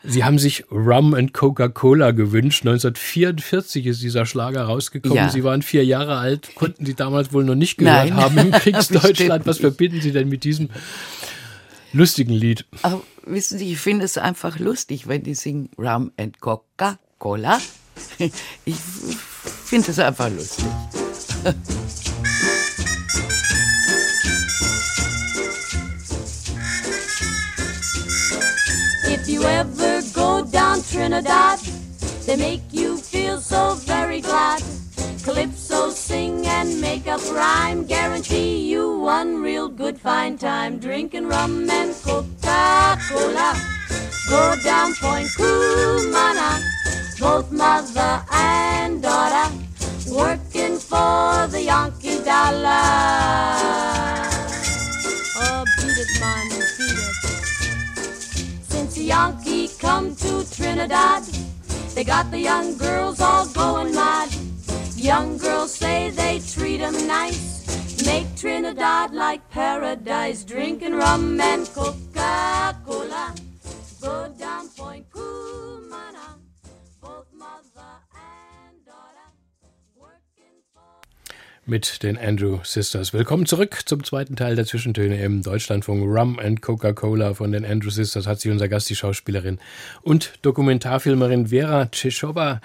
[0.03, 2.61] Sie haben sich Rum and Coca-Cola gewünscht.
[2.67, 5.17] 1944 ist dieser Schlager rausgekommen.
[5.17, 5.29] Ja.
[5.29, 8.15] Sie waren vier Jahre alt, konnten Sie damals wohl noch nicht gehört Nein.
[8.15, 9.47] haben im Kriegsdeutschland.
[9.47, 10.69] Was verbinden Sie denn mit diesem
[11.93, 12.65] lustigen Lied?
[12.83, 17.59] Aber wissen Sie, ich finde es einfach lustig, wenn die singen Rum and Coca-Cola.
[18.65, 20.65] Ich finde es einfach lustig.
[29.07, 31.59] If you ever go down Trinidad,
[32.25, 34.61] they make you feel so very glad.
[35.25, 40.77] Calypso sing and make up rhyme, guarantee you one real good fine time.
[40.77, 43.55] Drinking rum and Coca-Cola,
[44.29, 46.61] go down Point Kumana.
[47.19, 49.51] both mother and daughter,
[50.11, 52.69] working for the Yankee dollar.
[55.41, 57.15] Oh, beat it, man, beat it.
[58.61, 61.23] Since the Yankee come to Trinidad,
[61.95, 64.29] they got the young girls all going mad.
[65.05, 67.63] Young girls say they treat 'em nice,
[68.07, 73.35] make Trinidad like paradise, drinking rum and Coca-Cola.
[74.01, 76.39] Go down Point Cumana,
[76.99, 79.29] both mother and daughter,
[81.67, 83.13] mit den Andrew Sisters.
[83.13, 87.91] Willkommen zurück zum zweiten Teil der Zwischentöne im Deutschlandfunk Rum and Coca-Cola von den Andrew
[87.91, 89.59] Sisters hat sich unser Gast, die Schauspielerin
[90.01, 92.59] und Dokumentarfilmerin Vera Tschechowa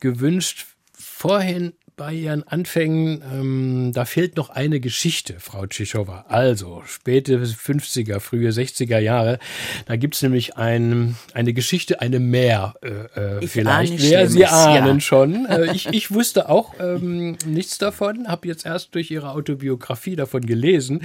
[0.00, 0.66] gewünscht.
[0.92, 6.24] Vorhin bei ihren Anfängen, ähm, da fehlt noch eine Geschichte, Frau Tschechowa.
[6.28, 9.38] Also späte 50er, frühe 60er Jahre.
[9.86, 12.88] Da gibt's nämlich ein, eine Geschichte, eine Mehr äh,
[13.38, 14.00] äh, Ich vielleicht.
[14.02, 15.00] Wer Sie ahnen ja.
[15.00, 15.46] schon.
[15.46, 20.44] Äh, ich, ich wusste auch ähm, nichts davon, habe jetzt erst durch ihre Autobiografie davon
[20.44, 21.02] gelesen.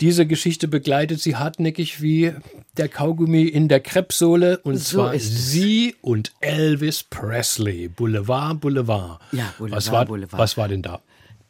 [0.00, 2.32] Diese Geschichte begleitet sie hartnäckig wie
[2.76, 5.50] der Kaugummi in der Krebssohle und So zwar ist es.
[5.50, 7.88] sie und Elvis Presley.
[7.88, 9.20] Boulevard, Boulevard.
[9.32, 10.38] Ja, Boulevard, was war, Boulevard.
[10.40, 11.00] Was war denn da?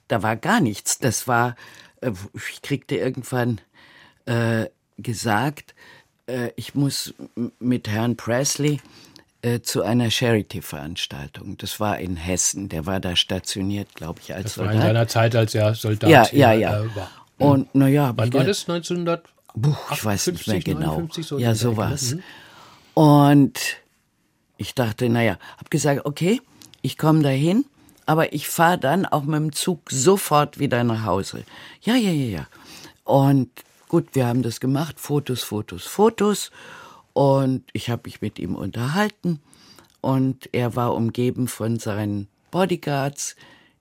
[0.09, 0.99] da war gar nichts.
[0.99, 1.57] Das war,
[2.01, 2.13] äh,
[2.51, 3.61] ich kriegte irgendwann
[4.27, 4.67] äh,
[4.99, 5.75] gesagt,
[6.27, 7.15] äh, ich muss
[7.59, 8.81] mit Herrn Presley
[9.43, 11.57] äh, zu einer Charity-Veranstaltung.
[11.59, 12.69] Das war in Hessen.
[12.69, 14.87] Der war da stationiert, glaube ich, als Das war in Soldat.
[14.89, 16.81] seiner Zeit, als er Soldat Ja, ja, ja.
[16.83, 17.11] Äh, war.
[17.39, 18.69] Und naja, Wann war das?
[18.69, 19.25] 1900?
[19.93, 20.81] ich weiß nicht mehr 58, genau.
[20.99, 22.15] 59, so ja, sowas.
[22.15, 22.23] mhm.
[22.95, 23.59] Und
[24.57, 26.41] ich dachte, naja, hab gesagt, okay,
[26.83, 27.65] ich komme dahin,
[28.07, 31.45] aber ich fahre dann auch mit dem Zug sofort wieder nach Hause.
[31.83, 32.47] Ja, ja, ja, ja.
[33.05, 33.51] Und
[33.89, 36.51] gut, wir haben das gemacht, Fotos, Fotos, Fotos.
[37.13, 39.41] Und ich habe mich mit ihm unterhalten.
[40.01, 43.37] Und er war umgeben von seinen Bodyguards,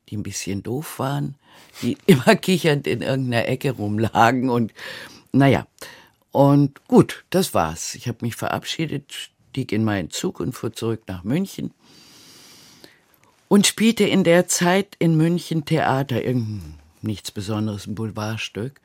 [0.10, 1.36] die ein bisschen doof waren,
[1.82, 4.50] die immer kichernd in irgendeiner Ecke rumlagen.
[4.50, 4.74] Und
[5.34, 5.68] naja,
[6.32, 7.96] und gut, das war's.
[7.96, 11.72] Ich habe mich verabschiedet, stieg in meinen Zug und fuhr zurück nach München
[13.54, 18.82] und spielte in der Zeit in München Theater, irgendein nichts Besonderes, ein Boulevardstück.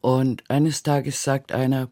[0.00, 1.88] Und eines Tages sagt einer,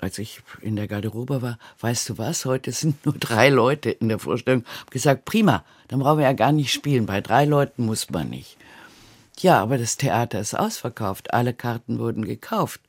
[0.00, 4.08] als ich in der Garderobe war, weißt du was, heute sind nur drei Leute in
[4.08, 4.64] der Vorstellung.
[4.80, 7.06] Hab gesagt, prima, dann brauchen wir ja gar nicht spielen.
[7.06, 8.56] Bei drei Leuten muss man nicht.
[9.38, 11.32] Ja, aber das Theater ist ausverkauft.
[11.32, 12.80] Alle Karten wurden gekauft.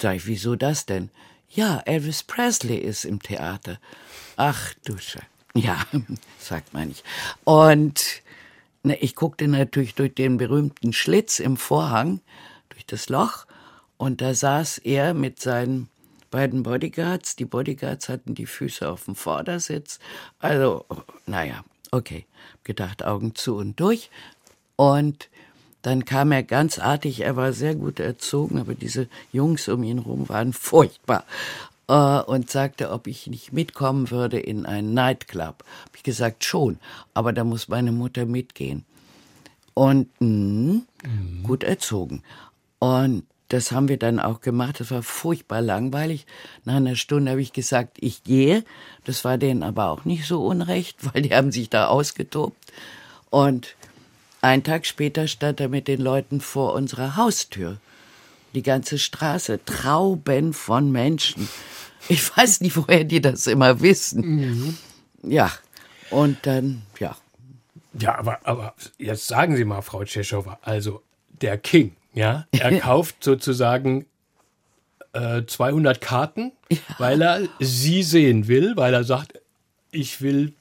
[0.00, 1.10] Sag ich, wieso das denn?
[1.48, 3.80] Ja, Elvis Presley ist im Theater.
[4.36, 5.18] Ach, du Sche
[5.58, 5.84] Ja,
[6.38, 7.04] sagt man nicht.
[7.44, 8.22] Und
[8.82, 12.20] na, ich guckte natürlich durch den berühmten Schlitz im Vorhang,
[12.70, 13.46] durch das Loch,
[13.96, 15.88] und da saß er mit seinen
[16.30, 17.34] beiden Bodyguards.
[17.34, 19.98] Die Bodyguards hatten die Füße auf dem Vordersitz.
[20.38, 20.84] Also,
[21.26, 22.24] naja, okay.
[22.62, 24.10] Gedacht, Augen zu und durch.
[24.76, 25.28] Und
[25.82, 29.98] dann kam er ganz artig, er war sehr gut erzogen, aber diese Jungs um ihn
[29.98, 31.24] rum waren furchtbar.
[31.88, 35.64] Äh, und sagte, ob ich nicht mitkommen würde in einen Nightclub.
[35.84, 36.78] Hab ich gesagt, schon,
[37.14, 38.84] aber da muss meine Mutter mitgehen.
[39.74, 40.82] Und mh,
[41.44, 42.22] gut erzogen.
[42.78, 44.80] Und das haben wir dann auch gemacht.
[44.80, 46.26] Das war furchtbar langweilig.
[46.64, 48.64] Nach einer Stunde habe ich gesagt, ich gehe.
[49.04, 52.56] Das war denen aber auch nicht so unrecht, weil die haben sich da ausgetobt.
[53.30, 53.74] Und
[54.40, 57.78] einen Tag später stand er mit den Leuten vor unserer Haustür.
[58.54, 61.48] Die ganze Straße, Trauben von Menschen.
[62.08, 64.76] Ich weiß nicht, woher die das immer wissen.
[65.22, 65.52] Ja,
[66.10, 67.16] und dann, ja.
[67.98, 71.02] Ja, aber, aber jetzt sagen Sie mal, Frau Tschechowa, also
[71.42, 74.06] der King, ja, er kauft sozusagen
[75.12, 76.52] äh, 200 Karten,
[76.98, 79.40] weil er Sie sehen will, weil er sagt,
[79.90, 80.54] ich will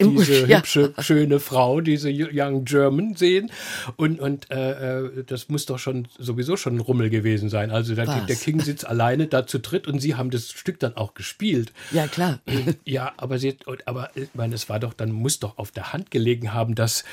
[0.00, 0.58] diese Ja.
[0.58, 3.50] hübsche, schöne Frau, diese Young German sehen.
[3.96, 7.70] Und, und äh, äh, das muss doch schon sowieso schon ein Rummel gewesen sein.
[7.70, 10.96] Also der, der King sitzt alleine da zu dritt und Sie haben das Stück dann
[10.96, 11.72] auch gespielt.
[11.92, 12.40] Ja, klar.
[12.84, 16.10] Ja, aber sie, aber ich meine, es war doch, dann muss doch auf der Hand
[16.10, 17.04] gelegen haben, dass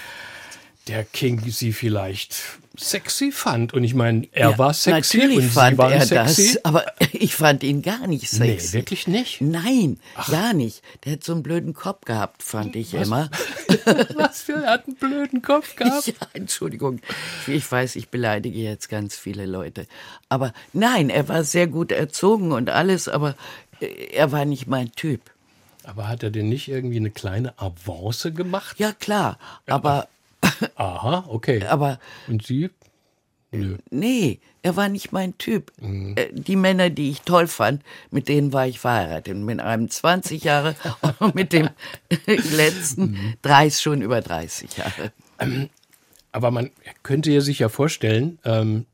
[0.87, 2.35] der King sie vielleicht
[2.79, 3.73] sexy fand.
[3.73, 6.53] Und ich meine, er Ja, war sexy Natürlich und sie fand waren er sexy.
[6.53, 8.73] das, aber ich fand ihn gar nicht Nee, sexy.
[8.73, 9.41] wirklich nicht.
[9.41, 10.81] Nein, gar nicht.
[11.03, 13.29] Der hat so einen blöden Kopf gehabt, fand ich immer.
[14.15, 16.07] Was für, er hat einen blöden Kopf gehabt.
[16.07, 16.99] Ja, Entschuldigung.
[17.47, 19.87] Ich weiß, ich beleidige jetzt ganz viele Leute.
[20.29, 23.35] Aber nein, er war sehr gut erzogen und alles, aber
[23.79, 25.21] äh, er war nicht mein Typ.
[25.83, 28.77] Aber hat er denn nicht irgendwie eine kleine Avance gemacht?
[28.77, 29.39] Ja, klar.
[29.67, 30.07] Aber,
[30.75, 31.63] Aha, okay.
[31.65, 32.69] aber Und sie?
[33.51, 33.77] Nö.
[33.89, 35.71] nee, er war nicht mein Typ.
[35.79, 36.15] Mhm.
[36.17, 39.37] Äh, Die Männer, die ich toll fand, mit denen war ich verheiratet.
[39.37, 40.75] Mit einem 20 Jahre
[41.19, 41.69] und mit dem
[42.25, 43.33] letzten Mhm.
[43.43, 45.11] 30, schon über 30 Jahre.
[46.33, 46.71] Aber man
[47.03, 48.85] könnte ja sich ja vorstellen, ähm,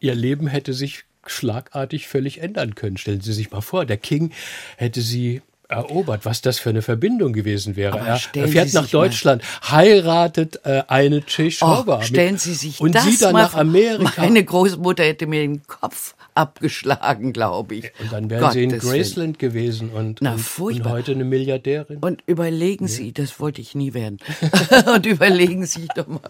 [0.00, 2.96] ihr Leben hätte sich schlagartig völlig ändern können.
[2.96, 4.32] Stellen Sie sich mal vor, der King
[4.76, 5.40] hätte sie
[5.72, 7.94] erobert, was das für eine Verbindung gewesen wäre.
[8.00, 11.98] Aber Er, fährt Sie nach sich mal- Deutschland, heiratet äh, eine Tschechowa.
[11.98, 13.54] Oh, stellen Sie sich und das sie dann mal nach.
[13.54, 14.22] Amerika.
[14.22, 17.92] Meine Großmutter hätte mir den Kopf abgeschlagen, glaube ich.
[18.00, 18.96] und dann wären sie in Gottes Willen.
[19.02, 21.98] Graceland gewesen und, Na, und, und heute eine Milliardärin.
[21.98, 24.18] Und überlegen Sie, das wollte ich nie werden.
[24.94, 26.20] und überlegen Sie doch mal.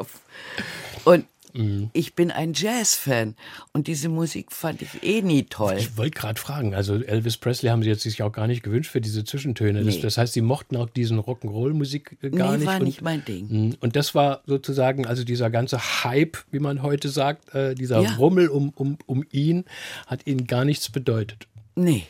[1.04, 1.90] Und Mhm.
[1.92, 3.34] ich bin ein Jazz-Fan
[3.72, 5.76] und diese Musik fand ich eh nie toll.
[5.78, 8.90] Ich wollte gerade fragen, also Elvis Presley haben Sie jetzt sich auch gar nicht gewünscht
[8.90, 9.84] für diese Zwischentöne.
[9.84, 10.00] Das, Nee.
[10.02, 12.66] das heißt, Sie mochten auch diesen Rock'n'Roll-Musik äh, gar Nee, nicht.
[12.66, 13.46] war und, nicht mein Ding.
[13.70, 18.00] Mm, Und das war sozusagen, also dieser ganze Hype, wie man heute sagt, äh, dieser
[18.00, 18.14] Ja.
[18.16, 19.64] Rummel um, um, um ihn,
[20.06, 21.46] hat Ihnen gar nichts bedeutet.
[21.74, 22.04] Nee,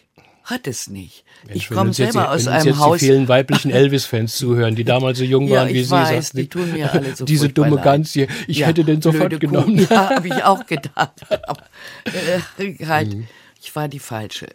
[0.44, 1.24] hat es nicht.
[1.52, 2.98] ich Wenn komme jetzt selber die- aus einem jetzt Haus.
[3.00, 5.92] die vielen weiblichen Elvis-Fans zuhören, die damals so jung Ja, waren wie ich Sie.
[5.92, 7.81] weiß, sagten, die tun mir alle so Diese dumme.
[7.81, 9.38] Gans hier, ich Ja, hätte den sofort Kuh.
[9.38, 9.78] genommen.
[9.90, 11.20] Ja, habe ich auch gedacht.
[11.48, 11.62] Aber,
[12.59, 13.26] äh, halt, Mhm.
[13.61, 14.48] ich war die Falsche.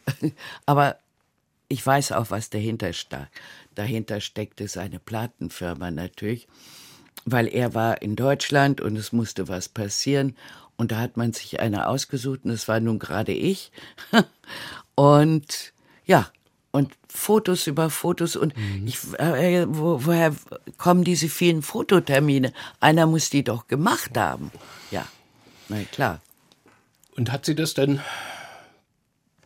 [0.66, 0.98] Aber
[1.70, 3.28] ich weiß auch, was dahinter sta
[3.76, 6.48] dahinter steckte, seine Plattenfirma natürlich.
[7.26, 10.36] Weil er war in Deutschland und es musste was passieren.
[10.78, 13.72] Und da hat man sich eine ausgesucht und das war nun gerade ich.
[14.96, 15.74] Und
[16.08, 16.32] ja,
[16.72, 18.54] und Fotos über Fotos und
[18.86, 20.36] ich, äh, wo, woher
[20.78, 22.54] kommen diese vielen Fototermine?
[22.80, 24.52] Einer muss die doch gemacht haben.
[24.92, 25.08] Ja,
[25.70, 26.22] na klar.
[27.16, 28.00] Und hat sie das denn,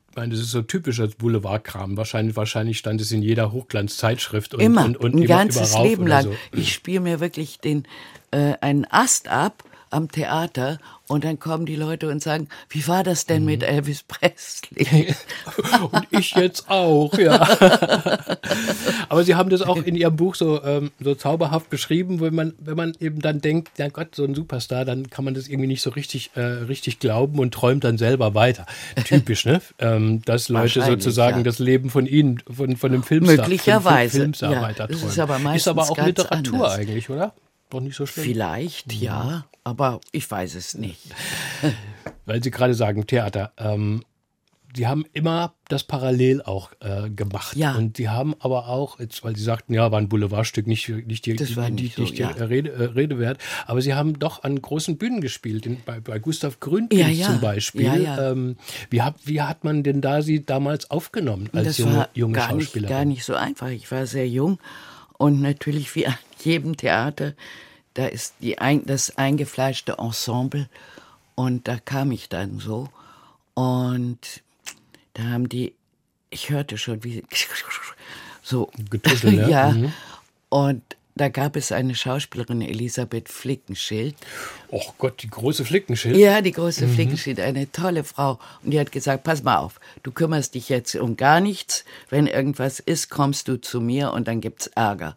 [0.09, 1.95] ich meine, das ist so typisch als Boulevardkram.
[1.95, 6.25] Wahrscheinlich, wahrscheinlich stand es in jeder Hochglanzzeitschrift und, immer, und, und ein ganzes Leben lang.
[6.25, 6.35] So.
[6.51, 7.87] Ich spiele mir wirklich den
[8.31, 13.03] äh, einen Ast ab am Theater und dann kommen die Leute und sagen, wie war
[13.03, 13.45] das denn Mhm.
[13.45, 15.13] mit Elvis Presley?
[15.91, 17.41] Und ich jetzt auch, ja.
[19.09, 22.53] Aber Sie haben das auch in Ihrem Buch so, ähm, so zauberhaft beschrieben, wenn man,
[22.59, 25.67] wenn man eben dann denkt, ja Gott, so ein Superstar, dann kann man das irgendwie
[25.67, 28.65] nicht so richtig, äh, richtig glauben und träumt dann selber weiter.
[29.05, 29.61] Typisch, ne?
[29.79, 31.43] Ähm, dass Leute sozusagen ja.
[31.43, 34.61] das Leben von Ihnen, von, von einem Filmstar, Möglicherweise, Von, Filmstar ja.
[34.61, 35.11] weiter Das träumen.
[35.11, 36.73] ist aber meistens ist aber auch Literatur anders.
[36.75, 37.33] eigentlich, oder?
[37.71, 38.25] Doch nicht so schlimm.
[38.25, 40.99] Vielleicht, ja, aber ich weiß es nicht.
[42.25, 44.03] weil Sie gerade sagen, Theater, ähm,
[44.75, 47.55] Sie haben immer das parallel auch äh, gemacht.
[47.57, 47.75] Ja.
[47.75, 51.25] Und Sie haben aber auch, jetzt, weil Sie sagten, ja, war ein Boulevardstück, nicht, nicht
[51.25, 52.29] die, Das war die, nicht die, so, nicht die ja.
[52.29, 56.19] Rede, äh, Rede wert, aber Sie haben doch an großen Bühnen gespielt, in, bei, bei
[56.19, 57.25] Gustav Gründgens Ja, ja.
[57.27, 58.07] zum Beispiel.
[58.19, 58.57] Ähm,
[58.89, 62.33] wie, hat, wie hat man denn da Sie damals aufgenommen als das junge, war junge
[62.33, 62.95] gar nicht, Schauspielerin?
[62.95, 63.69] gar nicht so einfach.
[63.69, 64.59] Ich war sehr jung
[65.21, 67.33] und natürlich wie an jedem Theater,
[67.93, 70.67] da ist die ein, das eingefleischte Ensemble
[71.35, 72.89] und da kam ich dann so
[73.53, 74.41] und
[75.13, 75.75] da haben die,
[76.31, 77.23] ich hörte schon wie
[78.41, 79.47] so Getuschel, ja.
[79.47, 79.93] ja Mhm.
[80.49, 80.81] und
[81.21, 84.15] da gab es eine Schauspielerin, Elisabeth Flickenschild.
[84.71, 86.17] Och Gott, die große Flickenschild.
[86.17, 86.95] Ja, die große mhm.
[86.95, 88.39] Flickenschild, eine tolle Frau.
[88.63, 91.85] Und die hat gesagt, pass mal auf, du kümmerst dich jetzt um gar nichts.
[92.09, 95.15] Wenn irgendwas ist, kommst du zu mir und dann gibt's Ärger.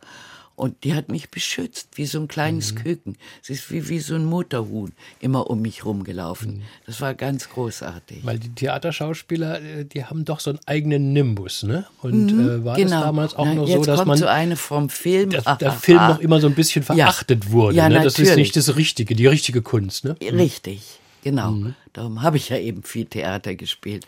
[0.57, 2.79] Und die hat mich beschützt, wie so ein kleines mhm.
[2.79, 3.17] Küken.
[3.43, 6.59] Sie ist wie, wie so ein Mutterhuhn immer um mich rumgelaufen.
[6.59, 6.63] Mhm.
[6.87, 8.25] Das war ganz großartig.
[8.25, 11.87] Weil die Theaterschauspieler, äh, die haben doch so einen eigenen Nimbus, ne?
[12.03, 12.91] Und mhm, äh, war genau.
[12.91, 14.17] das damals auch Na, noch so, dass man.
[14.17, 15.31] so eine vom Film.
[15.31, 17.51] Dass der Film noch immer so ein bisschen verachtet ja.
[17.51, 17.77] wurde.
[17.77, 18.03] Ja, ne?
[18.05, 20.17] Das ist nicht das Richtige, die richtige Kunst, ne?
[20.21, 21.51] Richtig, genau.
[21.51, 21.75] Mhm.
[21.93, 24.07] Darum habe ich ja eben viel Theater gespielt.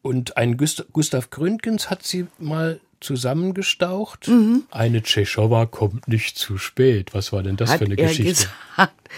[0.00, 4.28] Und ein Gustav Gründgens hat sie mal zusammengestaucht.
[4.28, 4.64] Mhm.
[4.70, 7.14] Eine Tschechowa kommt nicht zu spät.
[7.14, 8.48] Was war denn das Hat für eine Geschichte?
[8.76, 9.10] Gesagt,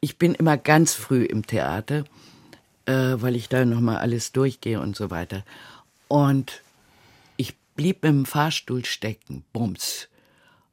[0.00, 2.04] ich bin immer ganz früh im Theater,
[2.86, 5.44] äh, weil ich da nochmal alles durchgehe und so weiter.
[6.08, 6.62] Und
[7.36, 9.44] ich blieb im Fahrstuhl stecken.
[9.52, 10.08] Bums.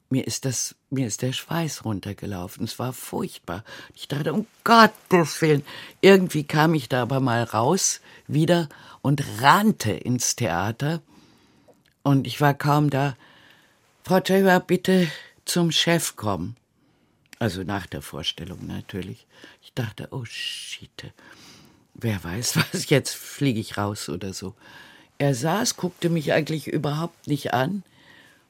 [0.08, 2.64] Mir ist das, mir ist der Schweiß runtergelaufen.
[2.64, 3.64] Es war furchtbar.
[3.94, 5.64] Ich dachte, um Gottes Willen.
[6.00, 8.68] Irgendwie kam ich da aber mal raus wieder
[9.02, 11.02] und rannte ins Theater
[12.06, 13.16] und ich war kaum da.
[14.04, 15.08] Frau Taylor, bitte
[15.44, 16.56] zum Chef kommen.
[17.40, 19.26] Also nach der Vorstellung natürlich.
[19.60, 21.12] Ich dachte, oh shit,
[21.94, 24.54] wer weiß was, jetzt fliege ich raus oder so.
[25.18, 27.82] Er saß, guckte mich eigentlich überhaupt nicht an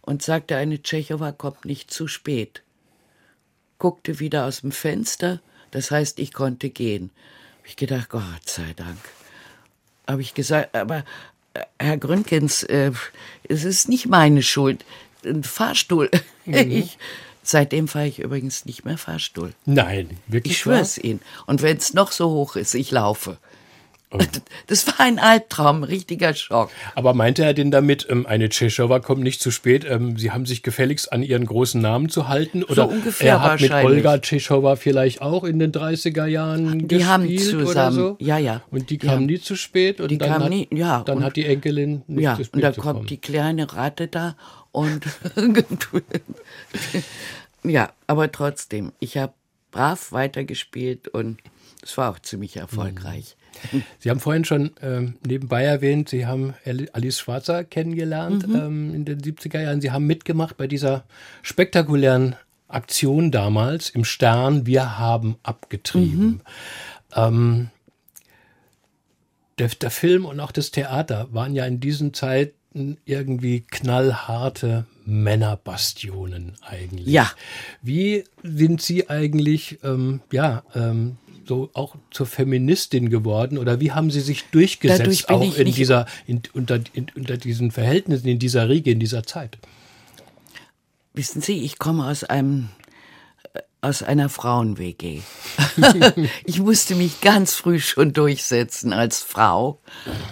[0.02, 2.62] und sagte, eine Tschechowa kommt nicht zu spät.
[3.78, 5.40] Guckte wieder aus dem Fenster,
[5.70, 7.10] das heißt, ich konnte gehen.
[7.64, 8.98] Ich gedacht, Gott sei Dank.
[10.06, 11.04] Habe ich gesagt, aber
[11.78, 12.92] Herr Gründgens, äh,
[13.48, 14.84] es ist nicht meine Schuld.
[15.24, 16.10] Ein Fahrstuhl.
[16.44, 16.54] Mhm.
[16.70, 16.98] Ich,
[17.42, 19.52] seitdem fahre ich übrigens nicht mehr Fahrstuhl.
[19.64, 20.52] Nein, wirklich.
[20.52, 21.20] Ich schwöre es Ihnen.
[21.46, 23.38] Und wenn es noch so hoch ist, ich laufe.
[24.10, 24.18] Oh.
[24.68, 26.70] Das war ein Albtraum, richtiger Schock.
[26.96, 30.44] Aber meinte er denn damit, ähm, eine Tschechowa kommt nicht zu spät, ähm, Sie haben
[30.44, 32.64] sich gefälligst an Ihren großen Namen zu halten?
[32.64, 36.88] Oder so ungefähr er hat mit Olga Tschechowa vielleicht auch in den 30er Jahren die
[36.88, 38.16] gespielt haben zusammen, oder so?
[38.18, 38.62] ja, ja.
[38.70, 40.00] Und die, kam nie zu spät?
[40.00, 41.02] Und die dann kam hat, nie, ja.
[41.04, 42.98] Dann und, hat die Enkelin nicht ja, zu spät und da kommen.
[42.98, 44.36] kommt die kleine Ratte da
[44.72, 45.04] und
[47.62, 49.32] ja, aber trotzdem, ich habe
[49.70, 51.38] brav weitergespielt und
[51.86, 53.36] es war auch ziemlich erfolgreich.
[54.00, 56.54] Sie haben vorhin schon ähm, nebenbei erwähnt, Sie haben
[56.92, 58.54] Alice Schwarzer kennengelernt mhm.
[58.54, 59.80] ähm, in den 70er Jahren.
[59.80, 61.04] Sie haben mitgemacht bei dieser
[61.42, 62.36] spektakulären
[62.68, 66.26] Aktion damals im Stern, wir haben abgetrieben.
[66.26, 66.40] Mhm.
[67.14, 67.70] Ähm,
[69.58, 76.56] der, der, Film und auch das Theater waren ja in diesen Zeiten irgendwie knallharte Männerbastionen
[76.60, 77.06] eigentlich.
[77.06, 77.30] Ja.
[77.80, 81.16] Wie sind Sie eigentlich, ähm, ja, ähm,
[81.46, 86.42] so auch zur Feministin geworden oder wie haben Sie sich durchgesetzt auch in dieser in,
[86.52, 89.58] unter, in, unter diesen Verhältnissen in dieser Riege in dieser Zeit?
[91.14, 92.68] Wissen Sie, ich komme aus einem
[93.54, 95.20] äh, aus einer Frauen-WG.
[96.44, 99.80] ich musste mich ganz früh schon durchsetzen als Frau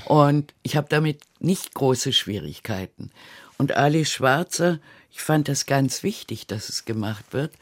[0.06, 3.10] und ich habe damit nicht große Schwierigkeiten.
[3.56, 4.80] Und Ali Schwarzer,
[5.12, 7.52] ich fand das ganz wichtig, dass es gemacht wird,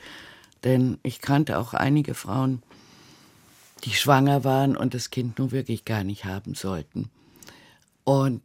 [0.65, 2.63] denn ich kannte auch einige Frauen,
[3.85, 7.11] die schwanger waren und das Kind nun wirklich gar nicht haben sollten.
[8.05, 8.43] Und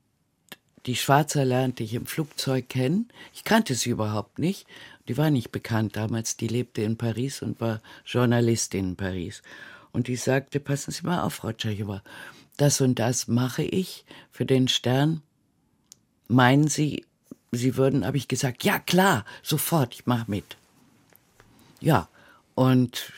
[0.86, 3.10] die Schwarzer lernte ich im Flugzeug kennen.
[3.34, 4.66] Ich kannte sie überhaupt nicht.
[5.08, 6.38] Die war nicht bekannt damals.
[6.38, 9.42] Die lebte in Paris und war Journalistin in Paris.
[9.92, 12.04] Und die sagte, passen Sie mal auf, Frau Tschechowa,
[12.56, 15.22] das und das mache ich für den Stern.
[16.28, 17.06] Meinen Sie,
[17.52, 20.58] Sie würden, habe ich gesagt, ja klar, sofort, ich mache mit.
[21.80, 22.10] Ja,
[22.56, 23.12] und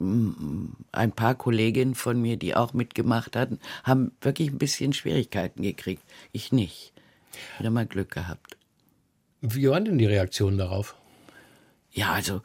[0.00, 6.02] ein paar Kolleginnen von mir, die auch mitgemacht hatten, haben wirklich ein bisschen Schwierigkeiten gekriegt.
[6.32, 6.92] Ich nicht.
[7.58, 8.56] Wieder mal Glück gehabt.
[9.40, 10.96] Wie waren denn die Reaktionen darauf?
[11.92, 12.42] Ja, also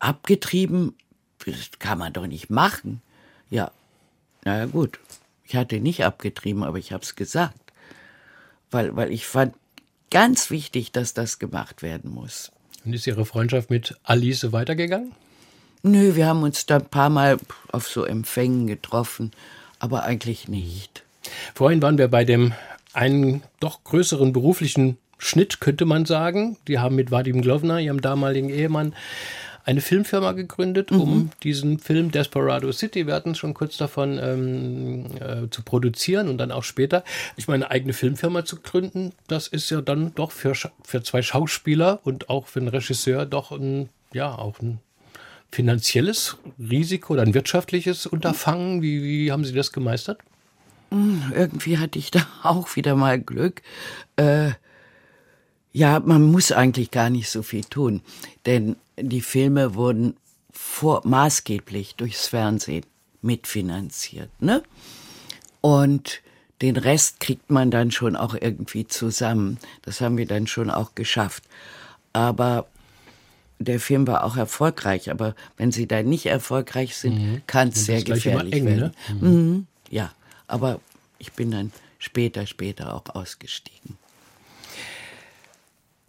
[0.00, 0.94] abgetrieben,
[1.44, 3.02] das kann man doch nicht machen.
[3.50, 3.70] Ja,
[4.44, 4.98] na gut.
[5.44, 7.72] Ich hatte nicht abgetrieben, aber ich habe es gesagt.
[8.70, 9.54] Weil, weil ich fand
[10.10, 12.52] ganz wichtig, dass das gemacht werden muss.
[12.84, 15.12] Und ist Ihre Freundschaft mit Alice weitergegangen?
[15.82, 17.38] Nö, wir haben uns da ein paar Mal
[17.72, 19.30] auf so Empfängen getroffen,
[19.78, 21.04] aber eigentlich nicht.
[21.54, 22.52] Vorhin waren wir bei dem
[22.92, 26.56] einen doch größeren beruflichen Schnitt, könnte man sagen.
[26.68, 28.94] Die haben mit Vadim Glovner, ihrem damaligen Ehemann,
[29.64, 31.30] eine Filmfirma gegründet, um mhm.
[31.42, 36.38] diesen Film Desperado City, wir hatten es schon kurz davon, ähm, äh, zu produzieren und
[36.38, 37.04] dann auch später.
[37.36, 41.22] Ich meine, eine eigene Filmfirma zu gründen, das ist ja dann doch für, für zwei
[41.22, 44.80] Schauspieler und auch für einen Regisseur doch ein, ja, auch ein
[45.52, 48.82] finanzielles Risiko oder ein wirtschaftliches Unterfangen?
[48.82, 50.20] Wie, wie haben Sie das gemeistert?
[50.90, 53.62] Hm, irgendwie hatte ich da auch wieder mal Glück.
[54.16, 54.52] Äh,
[55.72, 58.02] Ja, man muss eigentlich gar nicht so viel tun,
[58.44, 60.16] denn die Filme wurden
[60.52, 62.84] vor, maßgeblich durchs Fernsehen
[63.22, 64.30] mitfinanziert.
[64.42, 64.62] Ne?
[65.60, 66.22] Und
[66.60, 69.58] den Rest kriegt man dann schon auch irgendwie zusammen.
[69.82, 71.44] Das haben wir dann schon auch geschafft.
[72.12, 72.66] Aber
[73.60, 75.10] der Film war auch erfolgreich.
[75.10, 77.42] Aber wenn sie da nicht erfolgreich sind, mhm.
[77.46, 78.80] kann es sehr gefährlich eng, werden.
[78.80, 78.92] Ne?
[79.20, 79.28] Mhm.
[79.28, 79.66] Mhm.
[79.90, 80.12] Ja,
[80.48, 80.80] aber
[81.18, 83.98] ich bin dann später, später auch ausgestiegen.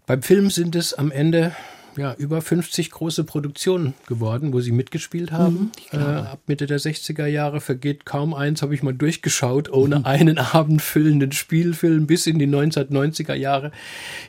[0.07, 1.55] Beim Film sind es am Ende
[1.97, 5.71] ja, über 50 große Produktionen geworden, wo sie mitgespielt haben.
[5.91, 9.99] Mhm, äh, ab Mitte der 60er Jahre vergeht kaum eins, habe ich mal durchgeschaut, ohne
[9.99, 10.05] mhm.
[10.05, 13.71] einen abendfüllenden Spielfilm bis in die 1990er Jahre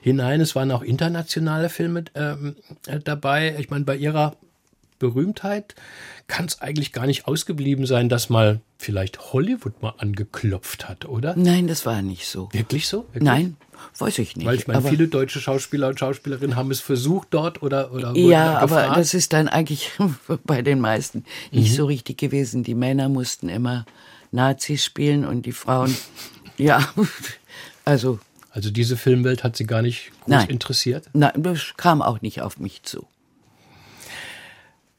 [0.00, 0.40] hinein.
[0.40, 2.56] Es waren auch internationale Filme ähm,
[2.86, 3.54] äh, dabei.
[3.58, 4.36] Ich meine, bei ihrer
[5.03, 5.74] Berühmtheit
[6.28, 11.34] kann es eigentlich gar nicht ausgeblieben sein, dass mal vielleicht Hollywood mal angeklopft hat, oder?
[11.36, 12.48] Nein, das war nicht so.
[12.53, 12.98] Wirklich so?
[13.07, 13.24] Wirklich?
[13.24, 13.57] Nein,
[13.98, 14.46] weiß ich nicht.
[14.46, 18.59] Weil ich meine, viele deutsche Schauspieler und Schauspielerinnen haben es versucht dort oder oder Ja,
[18.59, 19.90] aber das ist dann eigentlich
[20.44, 21.76] bei den meisten nicht mhm.
[21.76, 22.62] so richtig gewesen.
[22.62, 23.84] Die Männer mussten immer
[24.30, 25.94] Nazis spielen und die Frauen,
[26.57, 26.88] ja,
[27.84, 28.20] also.
[28.50, 30.48] Also diese Filmwelt hat sie gar nicht groß Nein.
[30.48, 31.09] interessiert?
[31.12, 33.09] Nein, das kam auch nicht auf mich zu.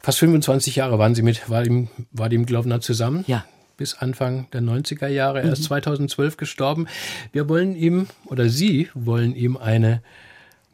[0.06, 3.24] Fast 25 Jahre waren Sie mit Vadim, Vadim Glovner zusammen.
[3.26, 3.46] Ja.
[3.78, 5.42] Bis Anfang der 90er Jahre.
[5.42, 5.68] Er ist mhm.
[5.68, 6.88] 2012 gestorben.
[7.32, 10.02] Wir wollen ihm, oder Sie wollen ihm eine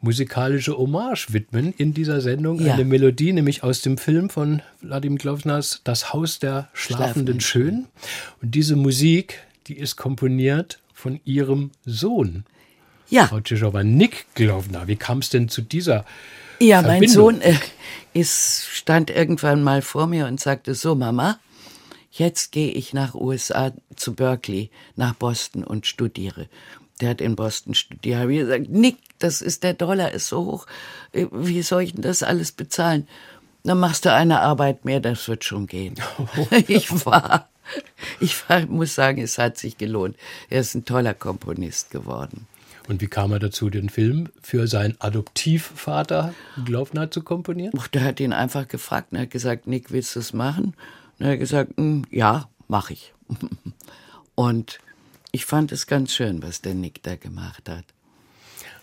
[0.00, 2.60] musikalische Hommage widmen in dieser Sendung.
[2.60, 2.74] Ja.
[2.74, 7.86] Eine Melodie, nämlich aus dem Film von Wladimir Glovnas Das Haus der Schlafenden Schön.
[8.42, 12.44] Und diese Musik, die ist komponiert von Ihrem Sohn.
[13.08, 13.28] Ja.
[13.28, 14.88] Frau Tschechowa, Nick Glovner.
[14.88, 16.04] Wie kam es denn zu dieser
[16.60, 17.00] ja, Verbindung?
[17.00, 17.54] mein Sohn äh,
[18.12, 21.38] ist, stand irgendwann mal vor mir und sagte, so Mama,
[22.10, 26.48] jetzt gehe ich nach USA zu Berkeley, nach Boston und studiere.
[27.00, 28.18] Der hat in Boston studiert.
[28.18, 30.66] Habe ich gesagt, Nick, das ist der Dollar ist so hoch.
[31.12, 33.08] Äh, wie soll ich denn das alles bezahlen?
[33.62, 35.96] Dann machst du eine Arbeit mehr, das wird schon gehen.
[36.66, 37.48] ich war,
[38.18, 40.16] ich war, muss sagen, es hat sich gelohnt.
[40.48, 42.46] Er ist ein toller Komponist geworden.
[42.90, 46.34] Und wie kam er dazu, den Film für seinen Adoptivvater
[46.64, 47.72] Glaubner zu komponieren?
[47.78, 49.12] Ach, der hat ihn einfach gefragt.
[49.12, 50.74] Er hat gesagt, Nick, willst du es machen?
[51.20, 53.14] Und er hat gesagt, hm, ja, mach ich.
[54.34, 54.80] Und
[55.30, 57.84] ich fand es ganz schön, was der Nick da gemacht hat.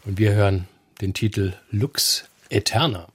[0.05, 0.69] Und wir hören
[1.01, 3.09] den Titel Lux Eterna.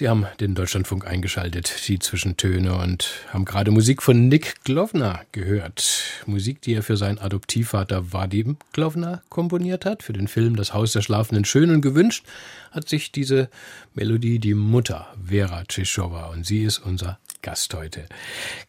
[0.00, 6.22] Sie haben den Deutschlandfunk eingeschaltet, die Zwischentöne, und haben gerade Musik von Nick Glovner gehört.
[6.24, 10.02] Musik, die er für seinen Adoptivvater Vadim Glovner komponiert hat.
[10.02, 12.24] Für den Film Das Haus der schlafenden Schönen gewünscht
[12.70, 13.50] hat sich diese
[13.92, 18.06] Melodie die Mutter Vera Tschischowa und sie ist unser Gast heute.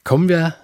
[0.03, 0.57] Kommen wir,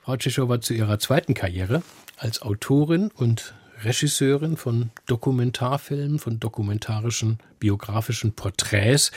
[0.00, 1.84] Frau Tschischowa, zu Ihrer zweiten Karriere
[2.16, 9.12] als Autorin und Regisseurin von Dokumentarfilmen, von dokumentarischen biografischen Porträts.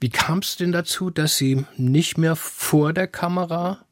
[0.00, 3.84] Wie kam es denn dazu, dass Sie nicht mehr vor der Kamera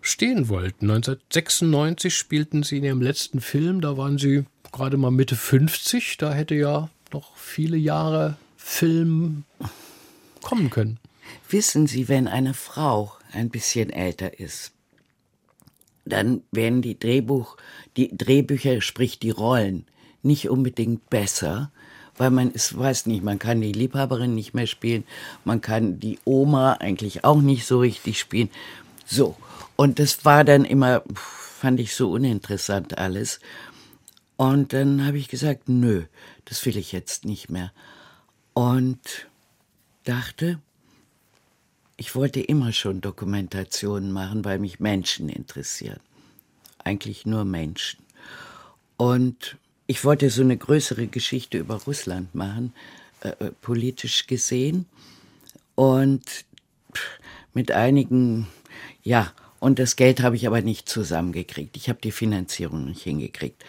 [0.00, 0.90] stehen wollten?
[0.90, 6.32] 1996 spielten Sie in Ihrem letzten Film, da waren Sie gerade mal Mitte 50, da
[6.32, 9.44] hätte ja noch viele Jahre Film
[10.42, 10.98] kommen können.
[11.48, 14.72] Wissen Sie, wenn eine Frau ein bisschen älter ist,
[16.06, 17.56] dann werden die Drehbuch,
[17.96, 19.84] die Drehbücher, sprich die Rollen,
[20.22, 21.70] nicht unbedingt besser,
[22.16, 25.04] weil man es weiß nicht, man kann die Liebhaberin nicht mehr spielen,
[25.44, 28.50] man kann die Oma eigentlich auch nicht so richtig spielen.
[29.04, 29.36] So.
[29.76, 33.40] Und das war dann immer, fand ich so uninteressant alles.
[34.36, 36.04] Und dann habe ich gesagt, nö,
[36.44, 37.72] das will ich jetzt nicht mehr.
[38.54, 39.26] Und
[40.04, 40.60] dachte,
[41.96, 46.00] ich wollte immer schon Dokumentationen machen, weil mich Menschen interessieren.
[46.84, 48.04] Eigentlich nur Menschen.
[48.96, 52.72] Und ich wollte so eine größere Geschichte über Russland machen,
[53.20, 54.86] äh, äh politisch gesehen.
[55.74, 56.44] Und
[57.54, 58.46] mit einigen,
[59.02, 61.76] ja, und das Geld habe ich aber nicht zusammengekriegt.
[61.76, 63.64] Ich habe die Finanzierung nicht hingekriegt.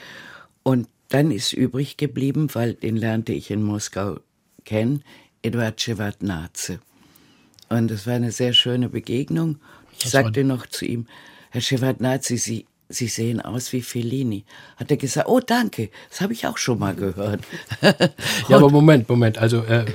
[0.63, 4.19] Und dann ist übrig geblieben, weil den lernte ich in Moskau
[4.65, 5.03] kennen,
[5.41, 6.81] Eduard Shevardnadze.
[7.69, 9.57] Und das war eine sehr schöne Begegnung.
[9.93, 11.07] Ich das sagte noch zu ihm,
[11.49, 14.45] Herr Shevardnadze, Sie, Sie sehen aus wie Fellini.
[14.77, 17.41] Hat er gesagt, oh danke, das habe ich auch schon mal gehört.
[17.81, 19.37] ja, aber Moment, Moment.
[19.37, 19.85] Also äh,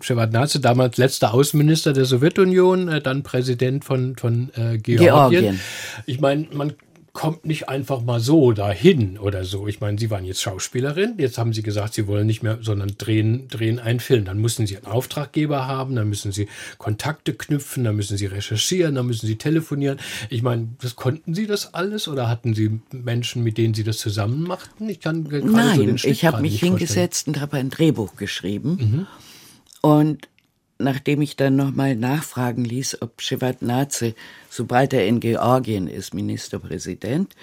[0.00, 4.98] Shevardnadze, damals letzter Außenminister der Sowjetunion, äh, dann Präsident von, von äh, Georgien.
[4.98, 5.60] Georgien.
[6.06, 6.74] Ich meine, man
[7.12, 9.68] kommt nicht einfach mal so dahin oder so.
[9.68, 12.94] Ich meine, Sie waren jetzt Schauspielerin, jetzt haben Sie gesagt, Sie wollen nicht mehr, sondern
[12.96, 14.24] drehen, drehen einen Film.
[14.24, 16.48] Dann müssen Sie einen Auftraggeber haben, dann müssen Sie
[16.78, 19.98] Kontakte knüpfen, dann müssen Sie recherchieren, dann müssen Sie telefonieren.
[20.30, 23.98] Ich meine, das konnten Sie das alles oder hatten Sie Menschen, mit denen Sie das
[23.98, 24.88] zusammen machten?
[24.88, 28.78] Ich kann Nein, so ich habe mich hingesetzt und habe ein Drehbuch geschrieben.
[28.80, 29.06] Mhm.
[29.82, 30.28] Und
[30.78, 34.14] nachdem ich dann nochmal nachfragen ließ, ob Shevardnadze,
[34.50, 37.34] sobald er in Georgien ist, Ministerpräsident,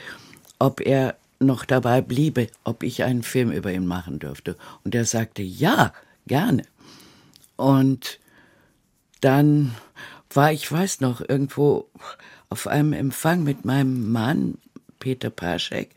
[0.60, 4.58] ob er noch dabei bliebe, ob ich einen Film über ihn machen dürfte.
[4.84, 5.94] Und er sagte, ja,
[6.28, 6.64] gerne.
[7.56, 8.20] Und
[9.22, 9.76] dann
[10.34, 11.90] war ich, weiß noch, irgendwo
[12.50, 14.58] auf einem Empfang mit meinem Mann,
[15.00, 15.92] Peter Paschek,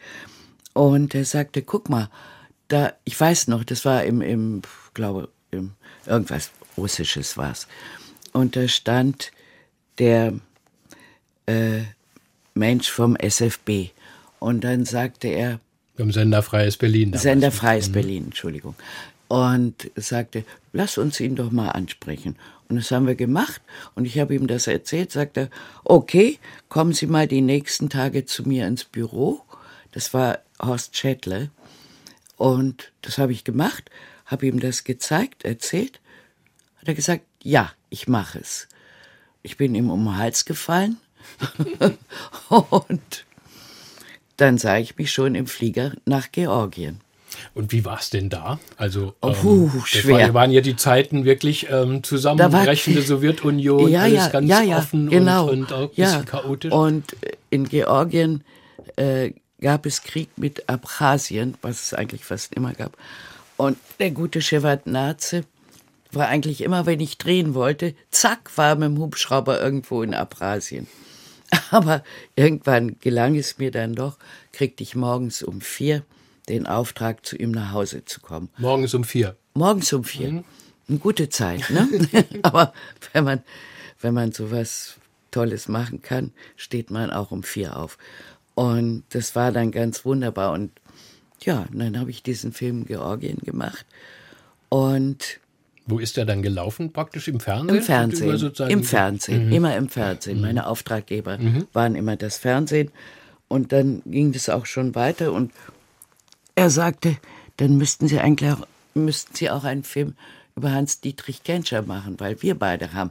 [0.75, 2.09] und er sagte, guck mal,
[2.69, 4.63] da, ich weiß noch, das war im, im
[4.95, 5.73] glaube, im,
[6.07, 7.67] irgendwas, Russisches war's.
[8.33, 9.31] Und da stand
[9.99, 10.35] der
[11.47, 11.83] äh,
[12.55, 13.91] Mensch vom SFB.
[14.39, 15.61] Und dann sagte er.
[15.97, 17.13] Vom Senderfreies Berlin.
[17.15, 17.93] Senderfreies mhm.
[17.93, 18.75] Berlin, Entschuldigung.
[19.29, 22.37] Und sagte, lass uns ihn doch mal ansprechen.
[22.69, 23.61] Und das haben wir gemacht.
[23.95, 25.51] Und ich habe ihm das erzählt, sagte,
[25.85, 29.43] okay, kommen Sie mal die nächsten Tage zu mir ins Büro.
[29.93, 31.51] Das war Horst Schädle.
[32.37, 33.91] Und das habe ich gemacht,
[34.27, 36.01] habe ihm das gezeigt, erzählt
[36.83, 38.69] hat er gesagt, ja, ich mache es.
[39.43, 40.97] Ich bin ihm um den Hals gefallen
[42.49, 43.25] und
[44.37, 47.01] dann sah ich mich schon im Flieger nach Georgien.
[47.55, 48.59] Und wie war es denn da?
[48.77, 50.29] Also oh, ähm, schwer.
[50.29, 54.79] War, waren ja die Zeiten wirklich ähm, zusammenbrechende Sowjetunion, ja, alles ja, ganz ja, ja,
[54.79, 55.49] offen genau.
[55.49, 56.73] und, und auch ein bisschen chaotisch.
[56.73, 57.17] Und
[57.51, 58.43] in Georgien
[58.97, 59.31] äh,
[59.61, 62.97] gab es Krieg mit Abchasien, was es eigentlich fast immer gab.
[63.57, 65.45] Und der gute Shevardnadze
[66.13, 70.87] war eigentlich immer, wenn ich drehen wollte, zack, war mit dem Hubschrauber irgendwo in Abrasien.
[71.71, 72.03] Aber
[72.37, 74.19] irgendwann gelang es mir dann doch,
[74.53, 76.05] kriegte ich morgens um vier
[76.49, 78.49] den Auftrag, zu ihm nach Hause zu kommen.
[78.59, 79.37] Morgens um vier?
[79.55, 80.33] Morgens um vier.
[80.33, 80.45] Mhm.
[80.89, 81.89] Eine gute Zeit, ne?
[82.43, 82.73] Aber
[83.13, 83.43] wenn man,
[84.01, 84.97] wenn man sowas
[85.31, 87.97] Tolles machen kann, steht man auch um vier auf.
[88.55, 90.53] Und das war dann ganz wunderbar.
[90.53, 90.73] Und
[91.41, 93.87] ja, dann habe ich diesen Film Georgien gemacht.
[94.69, 95.41] Und
[95.87, 96.93] wo ist er dann gelaufen?
[96.93, 97.77] Praktisch im Fernsehen?
[97.77, 98.71] Im Fernsehen.
[98.71, 99.47] Im Fernsehen.
[99.47, 99.53] Mhm.
[99.53, 100.37] Immer im Fernsehen.
[100.39, 100.43] Mhm.
[100.43, 101.67] Meine Auftraggeber mhm.
[101.73, 102.91] waren immer das Fernsehen.
[103.49, 105.33] Und dann ging das auch schon weiter.
[105.33, 105.53] Und
[106.55, 107.17] er sagte,
[107.57, 110.15] dann müssten Sie eigentlich auch, müssten Sie auch einen Film
[110.57, 113.11] über Hans-Dietrich Genscher machen, weil wir beide haben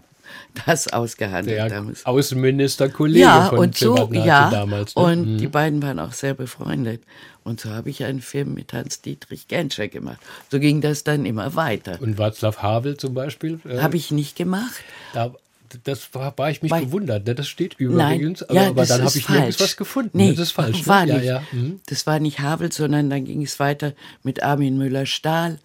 [0.66, 2.06] das ausgehandelt der damals.
[2.06, 4.96] Außenminister-Kollege ja, von und so, ja, damals.
[4.96, 5.02] Ne?
[5.02, 5.38] Und mhm.
[5.38, 7.02] die beiden waren auch sehr befreundet.
[7.44, 10.20] Und so habe ich einen Film mit Hans-Dietrich Genscher gemacht.
[10.52, 11.98] So ging das dann immer weiter.
[12.00, 13.60] Und Václav Havel zum Beispiel?
[13.68, 14.84] Äh, habe ich nicht gemacht.
[15.14, 15.34] Da,
[15.84, 17.26] das war, war ich mich Bei, gewundert.
[17.26, 17.34] Ne?
[17.34, 18.44] Das steht übrigens.
[18.44, 19.40] Aber, ja, aber dann habe ich falsch.
[19.40, 20.18] nirgends was gefunden.
[20.18, 20.82] Nee, das ist falsch.
[20.82, 20.88] Ne?
[20.88, 21.14] War ne?
[21.16, 21.26] nicht.
[21.26, 21.44] Ja, ja.
[21.52, 21.80] Mhm.
[21.88, 23.94] Das war nicht Havel, sondern dann ging es weiter
[24.24, 25.60] mit Armin Müller-Stahl.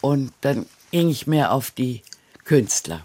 [0.00, 2.02] Und dann ging ich mehr auf die
[2.44, 3.04] Künstler.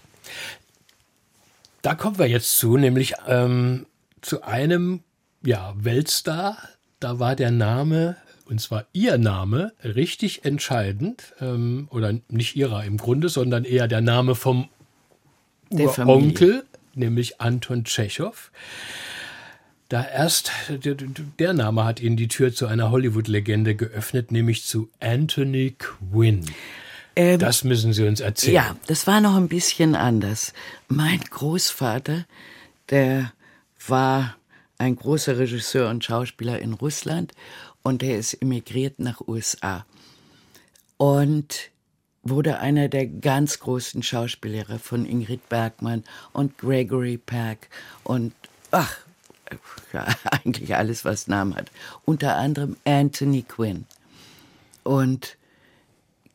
[1.87, 3.85] Da kommen wir jetzt zu, nämlich ähm,
[4.19, 5.03] zu einem
[5.41, 6.57] ja, Weltstar.
[6.99, 11.33] Da war der Name, und zwar ihr Name, richtig entscheidend.
[11.39, 14.67] Ähm, oder nicht ihrer im Grunde, sondern eher der Name vom
[15.69, 18.51] der Onkel, nämlich Anton Tschechow.
[19.87, 20.95] Da erst, der,
[21.39, 26.43] der, Name hat ihnen die Tür zu einer Hollywood-Legende geöffnet, nämlich zu Anthony Quinn.
[27.17, 28.53] Ähm, das müssen Sie uns erzählen.
[28.53, 30.53] Ja, das war noch ein bisschen anders.
[30.87, 32.25] Mein Großvater,
[32.91, 33.33] der
[33.87, 34.37] war
[34.77, 37.31] ein großer Regisseur und Schauspieler in Russland
[37.81, 39.83] und er ist emigriert nach USA
[40.97, 41.71] und
[42.21, 46.03] wurde einer der ganz großen Schauspieler von Ingrid Bergmann
[46.33, 47.69] und Gregory Peck
[48.03, 48.33] und
[48.69, 48.95] ach,
[49.93, 51.71] ja, eigentlich alles, was Namen hat.
[52.05, 53.85] Unter anderem Anthony Quinn.
[54.83, 55.37] Und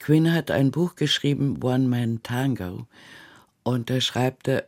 [0.03, 2.89] Quinn hat ein Buch geschrieben, One Man Tango,
[3.63, 4.67] und da schreibt er,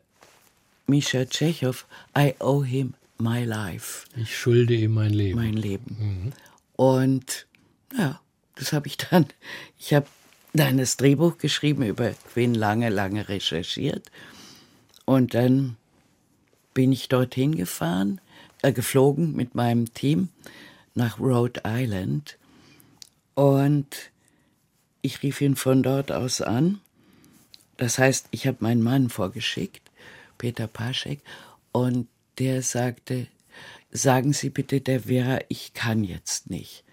[0.86, 4.06] Misha Tschechow, I owe him my life.
[4.16, 5.36] Ich schulde ihm mein Leben.
[5.36, 5.96] Mein Leben.
[5.98, 6.32] Mhm.
[6.76, 7.46] Und
[7.98, 8.20] ja,
[8.54, 9.26] das habe ich dann,
[9.76, 10.06] ich habe
[10.52, 14.12] dann das Drehbuch geschrieben, über Quinn lange, lange recherchiert.
[15.04, 15.76] Und dann
[16.74, 18.20] bin ich dorthin gefahren,
[18.62, 20.28] äh, geflogen mit meinem Team
[20.94, 22.38] nach Rhode Island.
[23.34, 24.13] Und
[25.04, 26.80] ich rief ihn von dort aus an.
[27.76, 29.90] Das heißt, ich habe meinen Mann vorgeschickt,
[30.38, 31.20] Peter Paschek,
[31.72, 33.26] und der sagte,
[33.90, 36.84] sagen Sie bitte der Vera, ich kann jetzt nicht.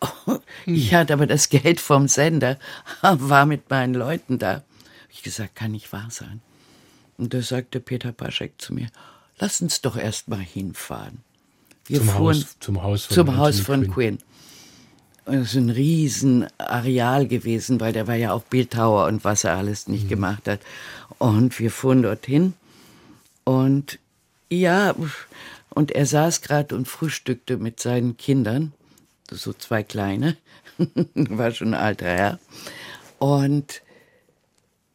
[0.64, 2.58] Ich hatte aber das Geld vom Sender,
[3.02, 4.62] war mit meinen Leuten da.
[5.10, 6.40] Ich gesagt, kann nicht wahr sein.
[7.18, 8.88] Und da sagte Peter Paschek zu mir,
[9.38, 11.18] lass uns doch erst mal hinfahren.
[11.86, 13.92] Wir zum fuhren Haus, zum Haus von, zum Haus von Quinn.
[13.92, 14.18] Quinn.
[15.24, 19.86] Das ist ein Riesenareal gewesen, weil der war ja auch Bildhauer und was er alles
[19.86, 20.08] nicht mhm.
[20.08, 20.60] gemacht hat.
[21.18, 22.54] Und wir fuhren dorthin
[23.44, 23.98] und
[24.50, 24.94] ja,
[25.70, 28.72] und er saß gerade und frühstückte mit seinen Kindern,
[29.30, 30.36] so zwei kleine,
[31.14, 32.38] war schon ein alter Herr.
[33.18, 33.82] Und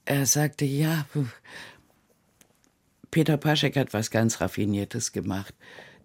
[0.05, 1.05] er sagte, ja,
[3.09, 5.53] Peter Paschek hat was ganz Raffiniertes gemacht.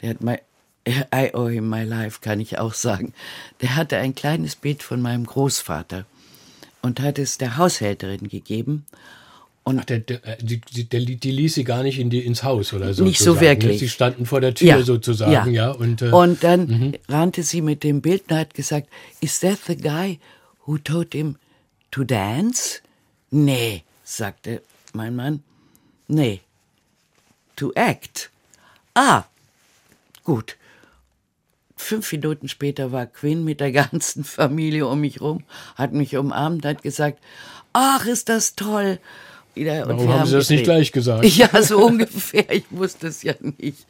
[0.00, 0.40] Der hat mal,
[0.86, 3.14] I owe him my life, kann ich auch sagen.
[3.60, 6.06] Der hatte ein kleines Bild von meinem Großvater
[6.82, 8.84] und hat es der Haushälterin gegeben.
[9.64, 12.42] Und Ach, der, der, äh, die, die, die, ließ sie gar nicht in die, ins
[12.42, 13.04] Haus oder so.
[13.04, 13.78] Nicht so wirklich.
[13.78, 15.68] Sie standen vor der Tür ja, sozusagen, ja.
[15.68, 16.94] ja und, äh, und dann mhm.
[17.08, 18.88] rannte sie mit dem Bild und hat gesagt,
[19.20, 20.18] Is that the guy
[20.66, 21.36] who told him
[21.92, 22.80] to dance?
[23.30, 24.62] Nee, sagte
[24.94, 25.44] mein Mann.
[26.08, 26.40] Nee,
[27.54, 28.30] to act.
[28.94, 29.24] Ah,
[30.24, 30.56] gut.
[31.82, 36.64] Fünf Minuten später war Quinn mit der ganzen Familie um mich rum, hat mich umarmt,
[36.64, 37.18] hat gesagt,
[37.72, 38.98] ach, ist das toll
[39.54, 39.86] wieder.
[39.86, 41.24] Warum haben Sie das nicht gleich gesagt?
[41.36, 42.50] Ja, so ungefähr.
[42.50, 43.86] Ich wusste es ja nicht.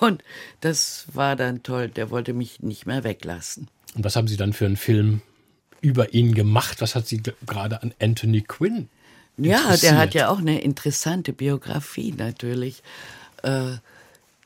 [0.00, 0.22] Und
[0.60, 1.88] das war dann toll.
[1.88, 3.68] Der wollte mich nicht mehr weglassen.
[3.94, 5.20] Und was haben Sie dann für einen Film
[5.80, 6.80] über ihn gemacht?
[6.80, 8.88] Was hat Sie gerade an Anthony Quinn?
[9.36, 12.82] Ja, der hat ja auch eine interessante Biografie natürlich.
[13.42, 13.72] Äh,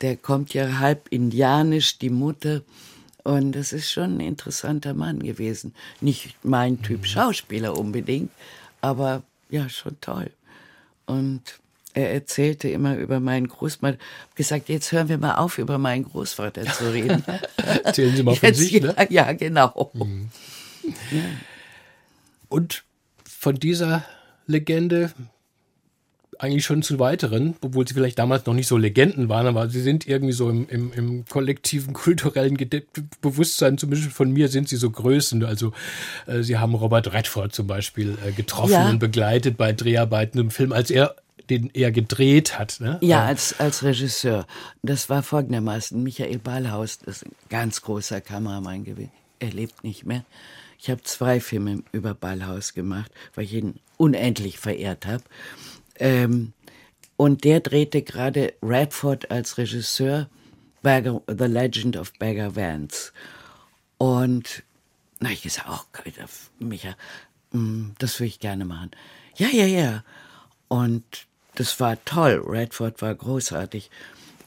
[0.01, 2.61] der kommt ja halb indianisch, die Mutter.
[3.23, 5.73] Und das ist schon ein interessanter Mann gewesen.
[5.99, 7.05] Nicht mein Typ mhm.
[7.05, 8.31] Schauspieler unbedingt,
[8.81, 10.31] aber ja, schon toll.
[11.05, 11.41] Und
[11.93, 13.97] er erzählte immer über meinen Großvater.
[14.35, 17.23] gesagt, jetzt hören wir mal auf, über meinen Großvater zu reden.
[17.83, 18.95] Erzählen Sie mal von jetzt, sich, ne?
[18.97, 19.91] Ja, ja genau.
[19.93, 20.29] Mhm.
[21.11, 21.23] Ja.
[22.49, 22.83] Und
[23.27, 24.05] von dieser
[24.45, 25.11] Legende
[26.39, 29.81] eigentlich schon zu weiteren, obwohl sie vielleicht damals noch nicht so Legenden waren, aber sie
[29.81, 32.57] sind irgendwie so im, im, im kollektiven kulturellen
[33.21, 35.43] Bewusstsein, zumindest von mir, sind sie so Größen.
[35.43, 35.73] Also
[36.25, 38.89] äh, sie haben Robert Redford zum Beispiel äh, getroffen ja.
[38.89, 41.15] und begleitet bei Dreharbeiten im Film, als er
[41.49, 42.81] den er gedreht hat.
[42.81, 42.97] Ne?
[43.01, 44.45] Ja, als, als Regisseur.
[44.83, 49.11] Das war folgendermaßen, Michael Ballhaus, das ist ein ganz großer Kameramann gewesen.
[49.39, 50.25] Er lebt nicht mehr.
[50.79, 55.23] Ich habe zwei Filme über Ballhaus gemacht, weil ich ihn unendlich verehrt habe.
[55.99, 56.53] Ähm,
[57.15, 60.29] und der drehte gerade Radford als Regisseur
[60.83, 63.11] Bagger, The Legend of Bagger Vance.
[63.97, 64.63] Und
[65.19, 65.99] na, ich gesagt, oh,
[66.59, 66.95] Micha,
[67.51, 68.91] mm, das würde ich gerne machen.
[69.35, 70.03] Ja, ja, ja.
[70.67, 71.03] Und
[71.55, 72.43] das war toll.
[72.45, 73.89] Radford war großartig.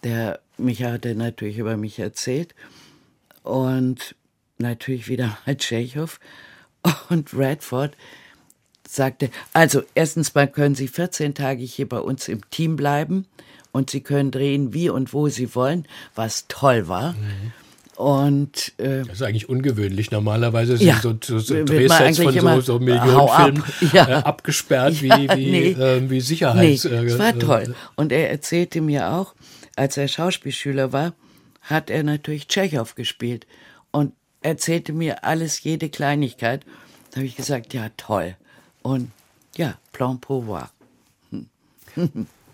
[0.04, 2.54] Der Micha hatte natürlich über mich erzählt.
[3.42, 4.14] Und
[4.58, 6.20] natürlich wieder mal Tschechow.
[7.08, 7.96] Und Radford
[8.94, 13.26] sagte, also erstens mal können Sie 14 Tage hier bei uns im Team bleiben
[13.72, 17.12] und Sie können drehen, wie und wo Sie wollen, was toll war.
[17.12, 17.52] Mhm.
[18.00, 20.10] Und, äh, das ist eigentlich ungewöhnlich.
[20.10, 23.62] Normalerweise sind ja, so, so, so Drehsets von so, so Millionenfilmen
[23.92, 24.08] ja.
[24.08, 25.70] äh, abgesperrt wie, ja, wie, nee.
[25.72, 26.84] äh, wie Sicherheits.
[26.84, 27.74] Nee, es war äh, toll.
[27.96, 29.34] Und er erzählte mir auch,
[29.76, 31.12] als er Schauspielschüler war,
[31.60, 33.46] hat er natürlich Tschechow gespielt
[33.90, 36.64] und erzählte mir alles, jede Kleinigkeit.
[37.10, 38.34] Da habe ich gesagt, ja toll.
[38.82, 39.10] Und
[39.56, 40.70] ja, Plan pour voir.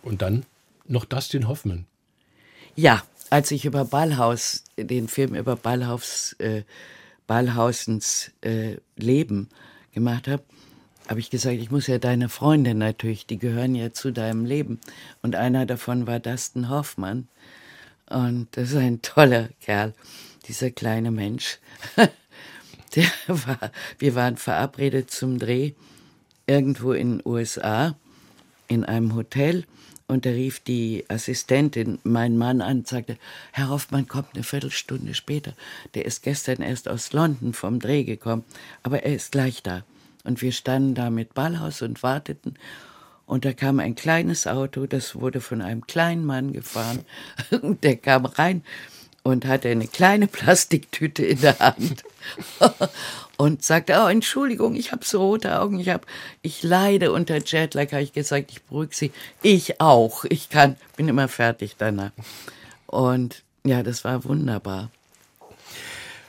[0.03, 0.47] Und dann
[0.87, 1.87] noch Dustin Hoffman.
[2.74, 6.62] Ja, als ich über Ballhaus, den Film über Ballhaus, äh,
[7.27, 9.49] Ballhausens äh, Leben
[9.93, 10.43] gemacht habe,
[11.09, 14.81] habe ich gesagt, ich muss ja deine Freunde natürlich, die gehören ja zu deinem Leben.
[15.22, 17.29] Und einer davon war Dustin Hoffmann.
[18.09, 19.95] Und das ist ein toller Kerl,
[20.49, 21.59] dieser kleine Mensch.
[22.95, 25.72] Der war, wir waren verabredet zum Dreh
[26.47, 27.97] irgendwo in den USA
[28.69, 29.65] in einem Hotel
[30.09, 33.19] und da rief die Assistentin meinen Mann an und sagte,
[33.53, 35.53] Herr Hoffmann kommt eine Viertelstunde später.
[35.95, 38.45] Der ist gestern erst aus London vom Dreh gekommen,
[38.85, 39.85] aber er ist gleich da.
[40.23, 42.55] Und wir standen da mit Ballhaus und warteten.
[43.27, 47.01] Und da kam ein kleines Auto, das wurde von einem kleinen Mann gefahren.
[47.83, 48.63] der kam rein
[49.27, 52.05] und hatte eine kleine Plastiktüte in der Hand
[53.37, 56.07] und sagte, oh, Entschuldigung, ich habe so rote Augen, ich, hab,
[56.43, 59.12] ich leide unter Jetlag, habe ich gesagt, ich beruhige Sie.
[59.43, 62.12] Ich auch, ich kann, bin immer fertig danach.
[62.87, 64.91] Und ja, das war wunderbar.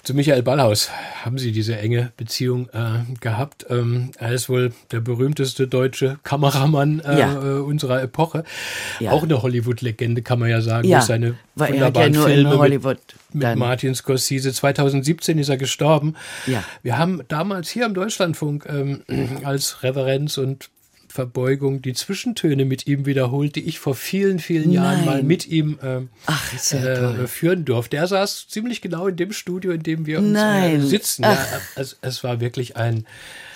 [0.07, 0.89] Zu Michael Ballhaus
[1.25, 3.65] haben Sie diese enge Beziehung äh, gehabt.
[3.69, 7.33] Ähm, er ist wohl der berühmteste deutsche Kameramann äh, ja.
[7.33, 8.45] äh, unserer Epoche.
[9.01, 9.11] Ja.
[9.11, 10.87] Auch eine Hollywood-Legende, kann man ja sagen.
[10.87, 12.99] Ja, seine weil wunderbaren er ja Filme Hollywood
[13.33, 14.53] mit, mit Martin Scorsese.
[14.53, 16.15] 2017 ist er gestorben.
[16.45, 16.63] Ja.
[16.83, 19.01] Wir haben damals hier im Deutschlandfunk ähm,
[19.43, 20.69] als Reverenz und
[21.17, 25.05] Verbeugung die Zwischentöne mit ihm wiederholt, die ich vor vielen, vielen Jahren Nein.
[25.05, 27.97] mal mit ihm äh, Ach, äh, führen durfte.
[27.97, 31.23] Er saß ziemlich genau in dem Studio, in dem wir uns äh, sitzen.
[31.23, 31.35] Ja,
[31.73, 33.07] es, es, war wirklich ein,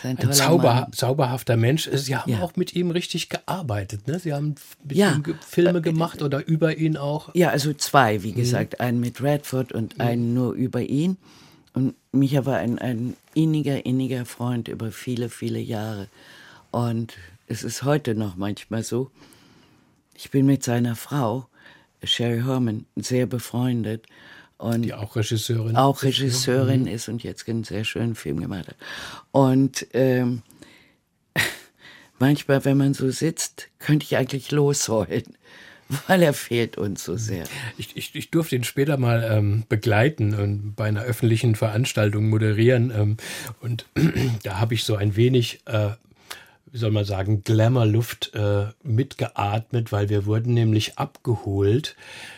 [0.02, 1.88] ein, ein zauber, zauberhafter Mensch.
[1.94, 2.40] Sie haben ja.
[2.40, 4.08] auch mit ihm richtig gearbeitet.
[4.08, 4.18] Ne?
[4.18, 5.12] Sie haben mit ja.
[5.14, 7.30] ihm Filme äh, gemacht oder über ihn auch.
[7.36, 8.38] Ja, also zwei, wie mhm.
[8.38, 8.80] gesagt.
[8.80, 8.86] Mhm.
[8.86, 10.04] Einen mit Radford und mhm.
[10.04, 11.18] einen nur über ihn.
[11.74, 16.08] Und Micha war ein, ein inniger, inniger Freund über viele, viele Jahre.
[16.72, 17.14] Und
[17.52, 19.12] es ist heute noch manchmal so.
[20.16, 21.50] Ich bin mit seiner Frau,
[22.02, 24.06] Sherry Herman, sehr befreundet.
[24.58, 26.96] Und die auch Regisseurin auch Regisseurin ist, mhm.
[26.96, 28.78] ist und jetzt einen sehr schönen Film gemacht hat.
[29.32, 30.44] Und ähm,
[32.20, 35.36] manchmal, wenn man so sitzt, könnte ich eigentlich losheulen,
[36.08, 37.44] weil er fehlt uns so sehr.
[37.78, 42.94] Ich, ich, ich durfte ihn später mal ähm, begleiten und bei einer öffentlichen Veranstaltung moderieren.
[42.96, 43.18] Ähm,
[43.60, 43.88] und
[44.44, 45.90] da habe ich so ein wenig äh,
[46.72, 51.96] wie soll man sagen, Glamour-Luft äh, mitgeatmet, weil wir wurden nämlich abgeholt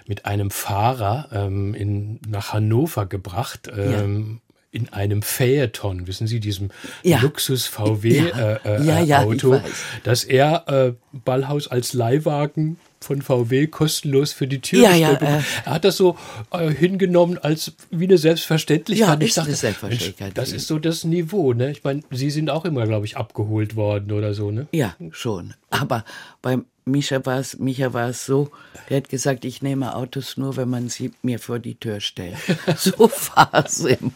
[0.08, 3.72] mit einem Fahrer ähm, in, nach Hannover gebracht.
[3.76, 6.72] Ähm, ja in einem Phaeton, wissen Sie, diesem
[7.04, 7.20] ja.
[7.22, 8.56] Luxus-VW-Auto, ja.
[8.56, 9.64] äh, äh, ja,
[10.04, 15.42] dass er äh, Ballhaus als Leihwagen von VW kostenlos für die Tür ja, ja, äh,
[15.66, 16.18] Er hat das so
[16.52, 19.20] äh, hingenommen als wie eine Selbstverständlichkeit.
[19.20, 20.36] Ja, ich dachte, Selbstverständlichkeit.
[20.36, 21.72] Mensch, das ist so das Niveau, ne?
[21.72, 24.68] Ich meine, Sie sind auch immer, glaube ich, abgeholt worden oder so, ne?
[24.72, 25.54] Ja, schon.
[25.70, 26.06] Aber
[26.42, 28.52] beim Micha war es, Micha war es so,
[28.90, 32.38] der hat gesagt, ich nehme Autos nur, wenn man sie mir vor die Tür stellt.
[32.78, 34.12] so war es immer.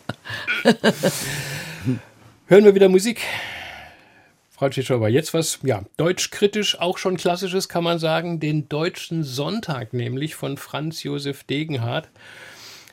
[2.47, 3.21] Hören wir wieder Musik.
[4.57, 9.93] Frau Tschitschowa, jetzt was, ja, deutschkritisch, auch schon klassisches kann man sagen, den Deutschen Sonntag
[9.93, 12.09] nämlich von Franz Josef Degenhardt.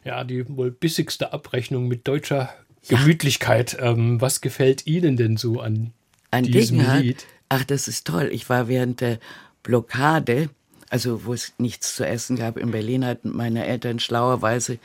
[0.05, 2.53] Ja, die wohl bissigste Abrechnung mit deutscher
[2.87, 3.79] Gemütlichkeit.
[3.81, 5.95] Ähm, was gefällt Ihnen denn so an,
[6.31, 7.03] an diesem Degenhardt?
[7.03, 7.27] Lied?
[7.49, 8.29] Ach, das ist toll.
[8.31, 9.19] Ich war während der
[9.63, 10.51] Blockade,
[10.91, 14.79] also wo es nichts zu essen gab in Berlin, hatten meine Eltern schlauerweise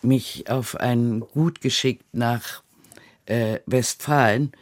[0.00, 2.62] mich auf ein Gut geschickt nach
[3.26, 4.52] äh, Westfalen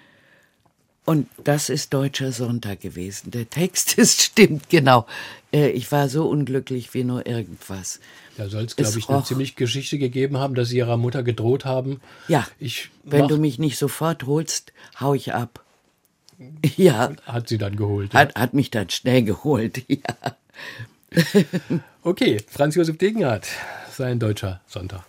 [1.04, 3.30] und das ist Deutscher Sonntag gewesen.
[3.30, 5.06] Der Text ist stimmt, genau.
[5.52, 8.00] Äh, ich war so unglücklich wie nur irgendwas.
[8.36, 11.64] Da soll es, glaube ich, eine ziemlich Geschichte gegeben haben, dass sie ihrer Mutter gedroht
[11.64, 12.00] haben.
[12.26, 15.60] Ja, ich wenn du mich nicht sofort holst, hau ich ab.
[16.76, 17.12] Ja.
[17.26, 18.12] Hat sie dann geholt.
[18.12, 18.20] Ja.
[18.20, 20.36] Hat, hat mich dann schnell geholt, ja.
[22.02, 23.46] okay, Franz Josef Degenhardt,
[23.92, 25.04] sein deutscher Sonntag.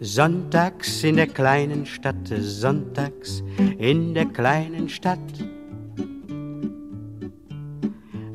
[0.00, 3.42] Sonntags in der kleinen Stadt, sonntags
[3.78, 5.18] in der kleinen Stadt.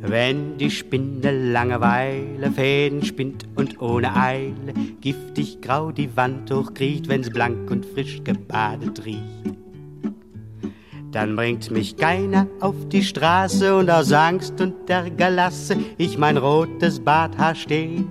[0.02, 7.30] Wenn die Spinne Langeweile Fäden spinnt und ohne Eile giftig grau die Wand hochkriecht, wenn's
[7.30, 9.58] blank und frisch gebadet riecht.
[11.12, 16.36] Dann bringt mich keiner auf die Straße und aus Angst und Ärger lasse ich mein
[16.36, 18.10] rotes Barthaar stehen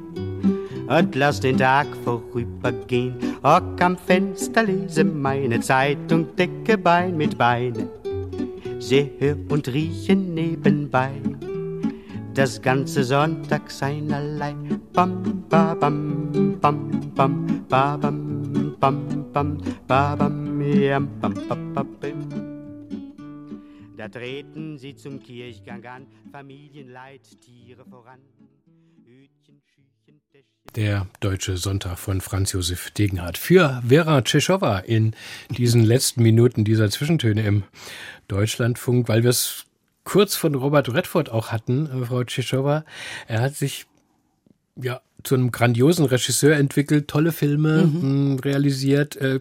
[0.99, 3.15] und lass den Tag vorübergehen.
[3.43, 7.89] Hock am Fenster, lese meine Zeitung, decke Bein mit Beine,
[8.79, 11.13] sehe und rieche nebenbei.
[12.35, 14.81] Das ganze Sonntag sein allein.
[14.93, 22.53] Bam, ba, bam, bam, bam, ba, bam, bam, bam, ba, bam, bam, bam, bam, bam.
[23.97, 28.19] Da treten sie zum Kirchgang an, Familienleid, Tiere voran.
[30.77, 35.15] Der Deutsche Sonntag von Franz Josef Degenhardt für Vera Tschechowa in
[35.51, 37.65] diesen letzten Minuten dieser Zwischentöne im
[38.29, 39.67] Deutschlandfunk, weil wir es
[40.05, 42.87] kurz von Robert Redford auch hatten, äh, Frau Tschechowa.
[43.29, 43.85] Er hat sich
[44.81, 48.39] ja zu einem grandiosen Regisseur entwickelt, tolle Filme mhm.
[48.39, 49.17] realisiert.
[49.17, 49.41] Äh,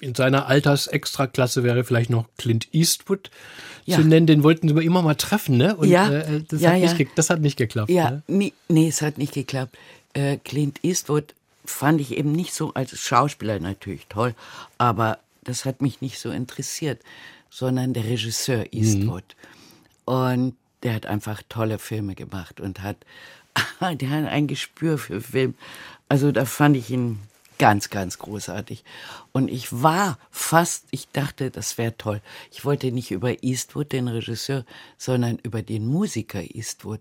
[0.00, 3.32] in seiner Altersextraklasse wäre vielleicht noch Clint Eastwood
[3.84, 3.96] ja.
[3.96, 4.28] zu nennen.
[4.28, 5.74] Den wollten sie immer mal treffen, ne?
[5.74, 6.08] Und ja.
[6.08, 6.94] äh, das, ja, hat ja.
[6.94, 7.90] Nicht, das hat nicht geklappt.
[7.90, 8.22] Ja, ne?
[8.28, 9.76] nee, nee, es hat nicht geklappt
[10.18, 14.34] äh, Clint Eastwood fand ich eben nicht so als Schauspieler natürlich toll,
[14.78, 17.00] aber das hat mich nicht so interessiert,
[17.50, 19.24] sondern der Regisseur Eastwood.
[20.06, 20.12] Mhm.
[20.12, 22.96] Und der hat einfach tolle Filme gemacht und hat
[23.80, 25.54] der hat ein Gespür für Film.
[26.08, 27.18] Also da fand ich ihn
[27.58, 28.84] ganz, ganz großartig.
[29.32, 32.20] Und ich war fast, ich dachte, das wäre toll.
[32.52, 34.64] Ich wollte nicht über Eastwood, den Regisseur,
[34.96, 37.00] sondern über den Musiker Eastwood.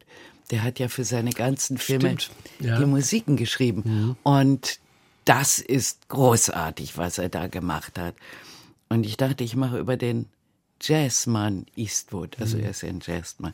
[0.51, 2.15] Der hat ja für seine ganzen Filme
[2.59, 2.79] ja.
[2.79, 4.15] die Musiken geschrieben.
[4.23, 4.79] Und
[5.25, 8.15] das ist großartig, was er da gemacht hat.
[8.89, 10.27] Und ich dachte, ich mache über den
[10.81, 12.39] Jazzmann Eastwood.
[12.39, 13.53] Also er ist ja ein Jazzmann.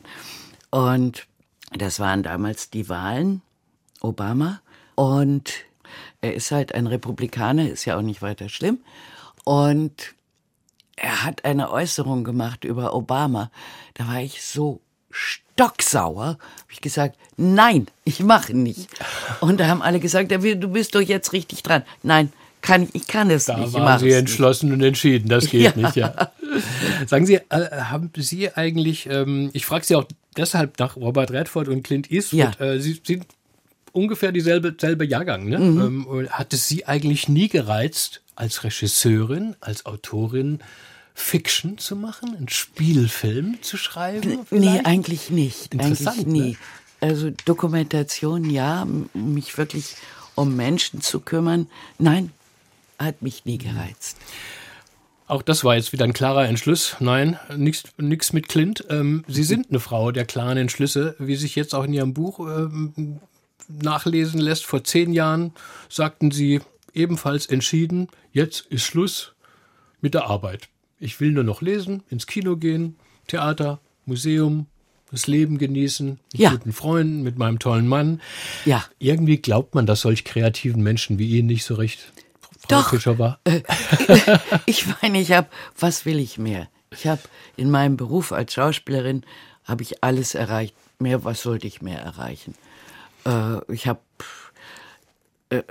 [0.70, 1.28] Und
[1.72, 3.42] das waren damals die Wahlen,
[4.02, 4.62] Obama.
[4.96, 5.52] Und
[6.22, 8.80] er ist halt ein Republikaner, ist ja auch nicht weiter schlimm.
[9.44, 10.14] Und
[10.96, 13.50] er hat eine Äußerung gemacht über Obama.
[13.96, 14.82] Da war ich so
[15.14, 16.26] stocksauer.
[16.26, 16.38] Habe
[16.72, 18.90] ich gesagt, nein, ich mache nicht.
[19.40, 21.84] Und da haben alle gesagt, du bist doch jetzt richtig dran.
[22.02, 23.70] Nein, kann ich, kann es Da nicht.
[23.70, 24.16] ich waren Sie nicht.
[24.16, 25.30] entschlossen und entschieden.
[25.30, 25.72] Das geht Ja.
[25.76, 26.32] nicht, ja.
[27.08, 30.06] Sagen Sie, äh, haben Sie eigentlich, ähm, ich frage Sie auch
[30.38, 32.52] deshalb nach Robert Redford und Clint Eastwood, Ja.
[32.66, 33.26] äh, Sie sind
[33.92, 35.60] ungefähr dieselbe selbe Jahrgang, ne?
[35.60, 36.08] Mhm.
[36.12, 40.60] Ähm, hat es Sie eigentlich nie gereizt, als Regisseurin, als Autorin
[41.14, 44.30] Fiction zu machen, einen Spielfilm zu schreiben?
[44.30, 44.86] Nee, vielleicht?
[44.86, 45.74] eigentlich nicht.
[45.74, 46.50] Interessant, eigentlich nie.
[46.52, 46.58] ne?
[47.02, 49.96] Also Dokumentation, ja, mich wirklich
[50.36, 51.68] um Menschen zu kümmern,
[52.00, 52.32] nein,
[52.98, 54.18] hat mich nie gereizt.
[55.28, 56.98] Auch das war jetzt wieder ein klarer Entschluss.
[57.00, 58.86] Nein, nichts mit Clint.
[58.90, 62.40] Ähm, Sie sind eine Frau der klaren Entschlüsse, wie sich jetzt auch in Ihrem Buch
[62.40, 63.20] ähm,
[63.68, 64.66] nachlesen lässt.
[64.66, 65.54] Vor zehn Jahren
[65.90, 66.62] sagten Sie
[66.94, 69.34] ebenfalls entschieden, jetzt ist Schluss
[70.02, 70.68] mit der Arbeit.
[71.00, 72.96] Ich will nur noch lesen, ins Kino gehen,
[73.28, 74.68] Theater, Museum,
[75.12, 76.52] das Leben genießen, mit Ja.
[76.52, 78.22] guten Freunden, mit meinem tollen Mann.
[78.66, 78.84] Ja.
[79.00, 82.12] Irgendwie glaubt man das solch kreativen Menschen wie Ihnen nicht so recht.
[82.60, 82.90] Frau Doch.
[82.90, 83.40] Fischer
[84.66, 86.68] Ich meine, ich habe, was will ich mehr?
[86.92, 87.22] Ich habe
[87.58, 89.24] in meinem Beruf als Schauspielerin
[89.66, 90.76] habe ich alles erreicht.
[91.00, 92.56] Mehr, was sollte ich mehr erreichen?
[93.26, 94.00] Äh, ich habe
[95.50, 95.62] äh,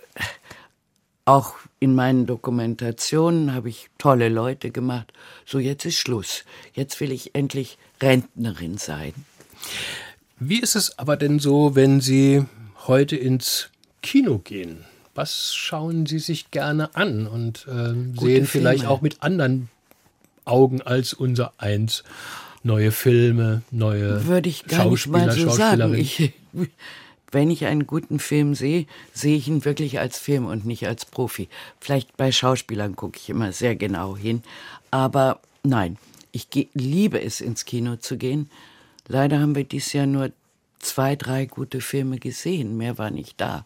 [1.25, 5.12] auch in meinen Dokumentationen habe ich tolle Leute gemacht.
[5.47, 6.45] So jetzt ist Schluss.
[6.75, 9.12] Jetzt will ich endlich Rentnerin sein.
[10.39, 12.45] Wie ist es aber denn so, wenn Sie
[12.87, 13.70] heute ins
[14.03, 14.85] Kino gehen?
[15.14, 19.68] Was schauen Sie sich gerne an und Gute sehen vielleicht auch mit anderen
[20.45, 22.03] Augen als unser eins?
[22.64, 25.81] Neue Filme, neue Würde ich gar nicht Schauspieler, mal so sagen.
[25.81, 26.01] Schauspielerinnen.
[26.01, 26.33] Ich,
[27.33, 31.05] wenn ich einen guten Film sehe, sehe ich ihn wirklich als Film und nicht als
[31.05, 31.49] Profi.
[31.80, 34.43] Vielleicht bei Schauspielern gucke ich immer sehr genau hin.
[34.91, 35.97] Aber nein,
[36.30, 38.51] ich liebe es, ins Kino zu gehen.
[39.09, 40.30] Leider haben wir dieses Jahr nur
[40.78, 42.76] zwei, drei gute Filme gesehen.
[42.76, 43.64] Mehr war nicht da.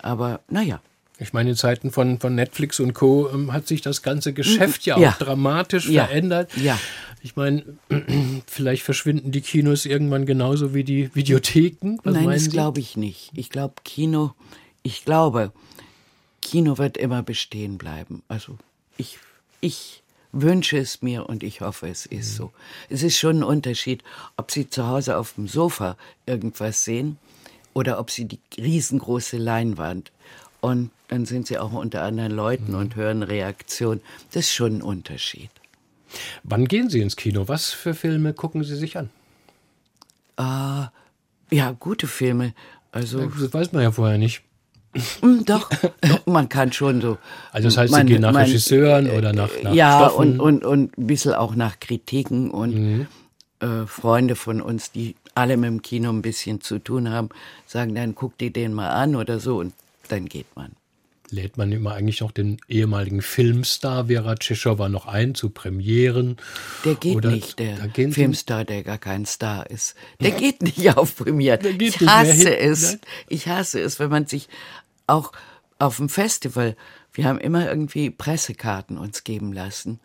[0.00, 0.80] Aber naja,
[1.18, 3.30] Ich meine, in Zeiten von, von Netflix und Co.
[3.32, 5.16] ähm, hat sich das ganze Geschäft ja auch Ja.
[5.18, 6.04] dramatisch Ja.
[6.06, 6.50] verändert.
[6.56, 6.78] Ja.
[7.22, 7.64] Ich meine,
[8.46, 11.98] vielleicht verschwinden die Kinos irgendwann genauso wie die Videotheken.
[12.04, 13.30] Was Nein, das glaube ich nicht.
[13.34, 14.34] Ich glaube, Kino,
[14.82, 15.52] ich glaube,
[16.40, 18.22] Kino wird immer bestehen bleiben.
[18.28, 18.58] Also
[18.96, 19.18] ich,
[19.60, 20.02] ich
[20.32, 22.52] wünsche es mir und ich hoffe, es ist so.
[22.88, 24.02] Es ist schon ein Unterschied,
[24.36, 25.96] ob Sie zu Hause auf dem Sofa
[26.26, 27.18] irgendwas sehen
[27.74, 30.12] oder ob Sie die riesengroße Leinwand.
[30.60, 34.00] Und dann sind Sie auch unter anderen Leuten und hören Reaktionen.
[34.32, 35.50] Das ist schon ein Unterschied.
[36.44, 37.48] Wann gehen Sie ins Kino?
[37.48, 39.10] Was für Filme gucken Sie sich an?
[40.38, 42.54] Ja, gute Filme.
[42.92, 44.42] Also Das weiß man ja vorher nicht.
[45.20, 45.68] Mm, Doch,
[46.00, 47.18] doch, man kann schon so.
[47.52, 50.40] Also das heißt, Sie man- gehen nach man- Regisseuren oder nach, nach ja, Stoffen?
[50.40, 53.06] und, und, und ein bisschen auch nach Kritiken und Mhm.
[53.60, 57.28] äh, Freunde von uns, die alle mit dem Kino ein bisschen zu tun haben,
[57.66, 59.74] sagen dann, guck dir den mal an oder so und
[60.08, 60.72] dann geht man.
[61.30, 66.36] Lädt man immer eigentlich noch den ehemaligen Filmstar Vera Tschischowa noch ein zu Premieren?
[66.84, 67.76] Der geht Oder nicht, der
[68.12, 69.94] Filmstar, der gar kein Star ist.
[70.20, 71.58] Der geht nicht auf Premiere.
[71.58, 72.98] Der geht ich hasse es.
[73.28, 74.48] Ich hasse es, wenn man sich
[75.06, 75.32] auch
[75.78, 76.76] auf dem Festival,
[77.12, 80.00] wir haben immer irgendwie Pressekarten uns geben lassen,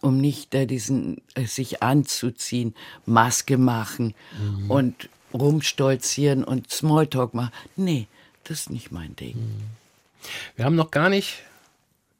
[0.00, 2.74] um nicht da diesen, äh, sich anzuziehen,
[3.06, 4.70] Maske machen Mhm.
[4.70, 7.52] und rumstolzieren und Smalltalk machen.
[7.76, 8.06] Nee,
[8.44, 9.36] das ist nicht mein Ding.
[10.56, 11.42] Wir haben noch gar nicht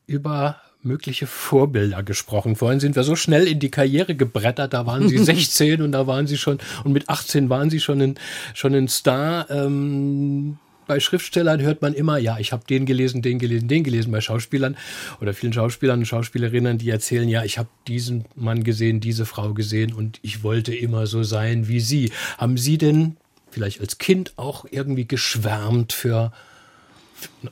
[0.07, 2.57] über mögliche Vorbilder gesprochen.
[2.57, 4.75] Vorhin sind wir so schnell in die Karriere gebrettert.
[4.75, 8.01] Da waren Sie 16 und da waren Sie schon, und mit 18 waren Sie schon
[8.01, 8.15] ein,
[8.53, 9.51] schon ein Star.
[9.51, 14.13] Ähm, bei Schriftstellern hört man immer, ja, ich habe den gelesen, den gelesen, den gelesen.
[14.13, 14.77] Bei Schauspielern
[15.21, 19.55] oder vielen Schauspielern und Schauspielerinnen, die erzählen, ja, ich habe diesen Mann gesehen, diese Frau
[19.55, 22.13] gesehen und ich wollte immer so sein wie Sie.
[22.37, 23.17] Haben Sie denn
[23.51, 26.33] vielleicht als Kind auch irgendwie geschwärmt für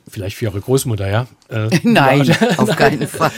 [0.07, 1.27] Vielleicht für Ihre Großmutter, ja?
[1.49, 3.31] Äh, Nein, auf keinen Fall.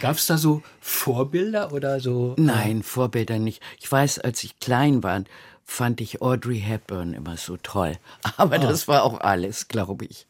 [0.00, 2.34] Gab es da so Vorbilder oder so?
[2.38, 3.62] Nein, Vorbilder nicht.
[3.80, 5.24] Ich weiß, als ich klein war,
[5.64, 7.96] fand ich Audrey Hepburn immer so toll.
[8.36, 8.58] Aber ah.
[8.58, 10.26] das war auch alles, glaube ich.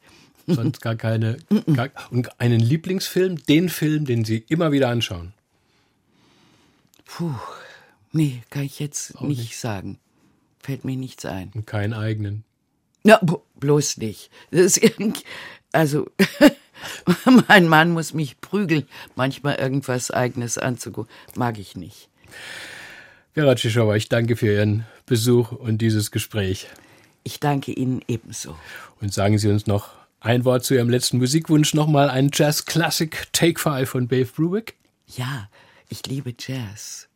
[0.46, 1.36] Sonst gar keine.
[1.74, 5.34] Gar, und einen Lieblingsfilm, den Film, den Sie immer wieder anschauen?
[7.04, 7.34] Puh,
[8.12, 9.98] nee, kann ich jetzt nicht, nicht, sagen.
[10.60, 11.50] Fällt mir nichts ein.
[11.54, 12.44] Und keinen eigenen.
[13.08, 13.18] Ja,
[13.58, 14.30] bloß nicht.
[15.72, 16.10] also,
[17.48, 18.86] mein Mann muss mich prügeln,
[19.16, 21.10] manchmal irgendwas Eigenes anzugucken.
[21.34, 22.10] Mag ich nicht.
[23.32, 26.66] Vera Tschischowa, ich danke für Ihren Besuch und dieses Gespräch.
[27.24, 28.54] Ich danke Ihnen ebenso.
[29.00, 29.88] Und sagen Sie uns noch
[30.20, 34.74] ein Wort zu Ihrem letzten Musikwunsch nochmal, ein Jazz-Classic Take Five von Dave Brubeck?
[35.16, 35.48] Ja,
[35.88, 37.08] ich liebe Jazz.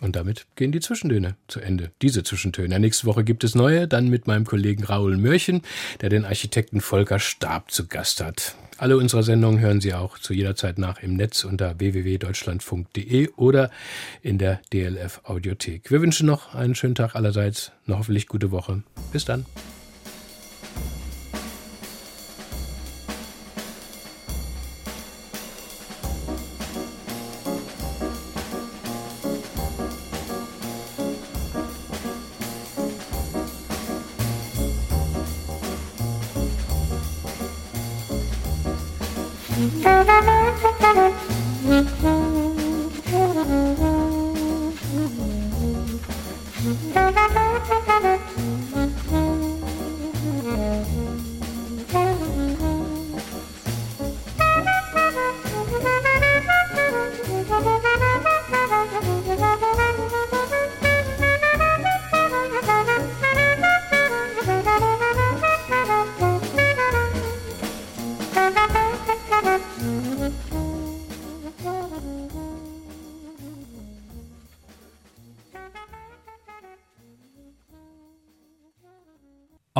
[0.00, 1.90] Und damit gehen die Zwischentöne zu Ende.
[2.02, 2.78] Diese Zwischentöne.
[2.78, 5.62] Nächste Woche gibt es neue, dann mit meinem Kollegen Raoul Mörchen,
[6.00, 8.54] der den Architekten Volker Stab zu Gast hat.
[8.76, 13.72] Alle unsere Sendungen hören Sie auch zu jeder Zeit nach im Netz unter www.deutschlandfunk.de oder
[14.22, 15.90] in der DLF Audiothek.
[15.90, 18.84] Wir wünschen noch einen schönen Tag allerseits, eine hoffentlich gute Woche.
[19.12, 19.46] Bis dann.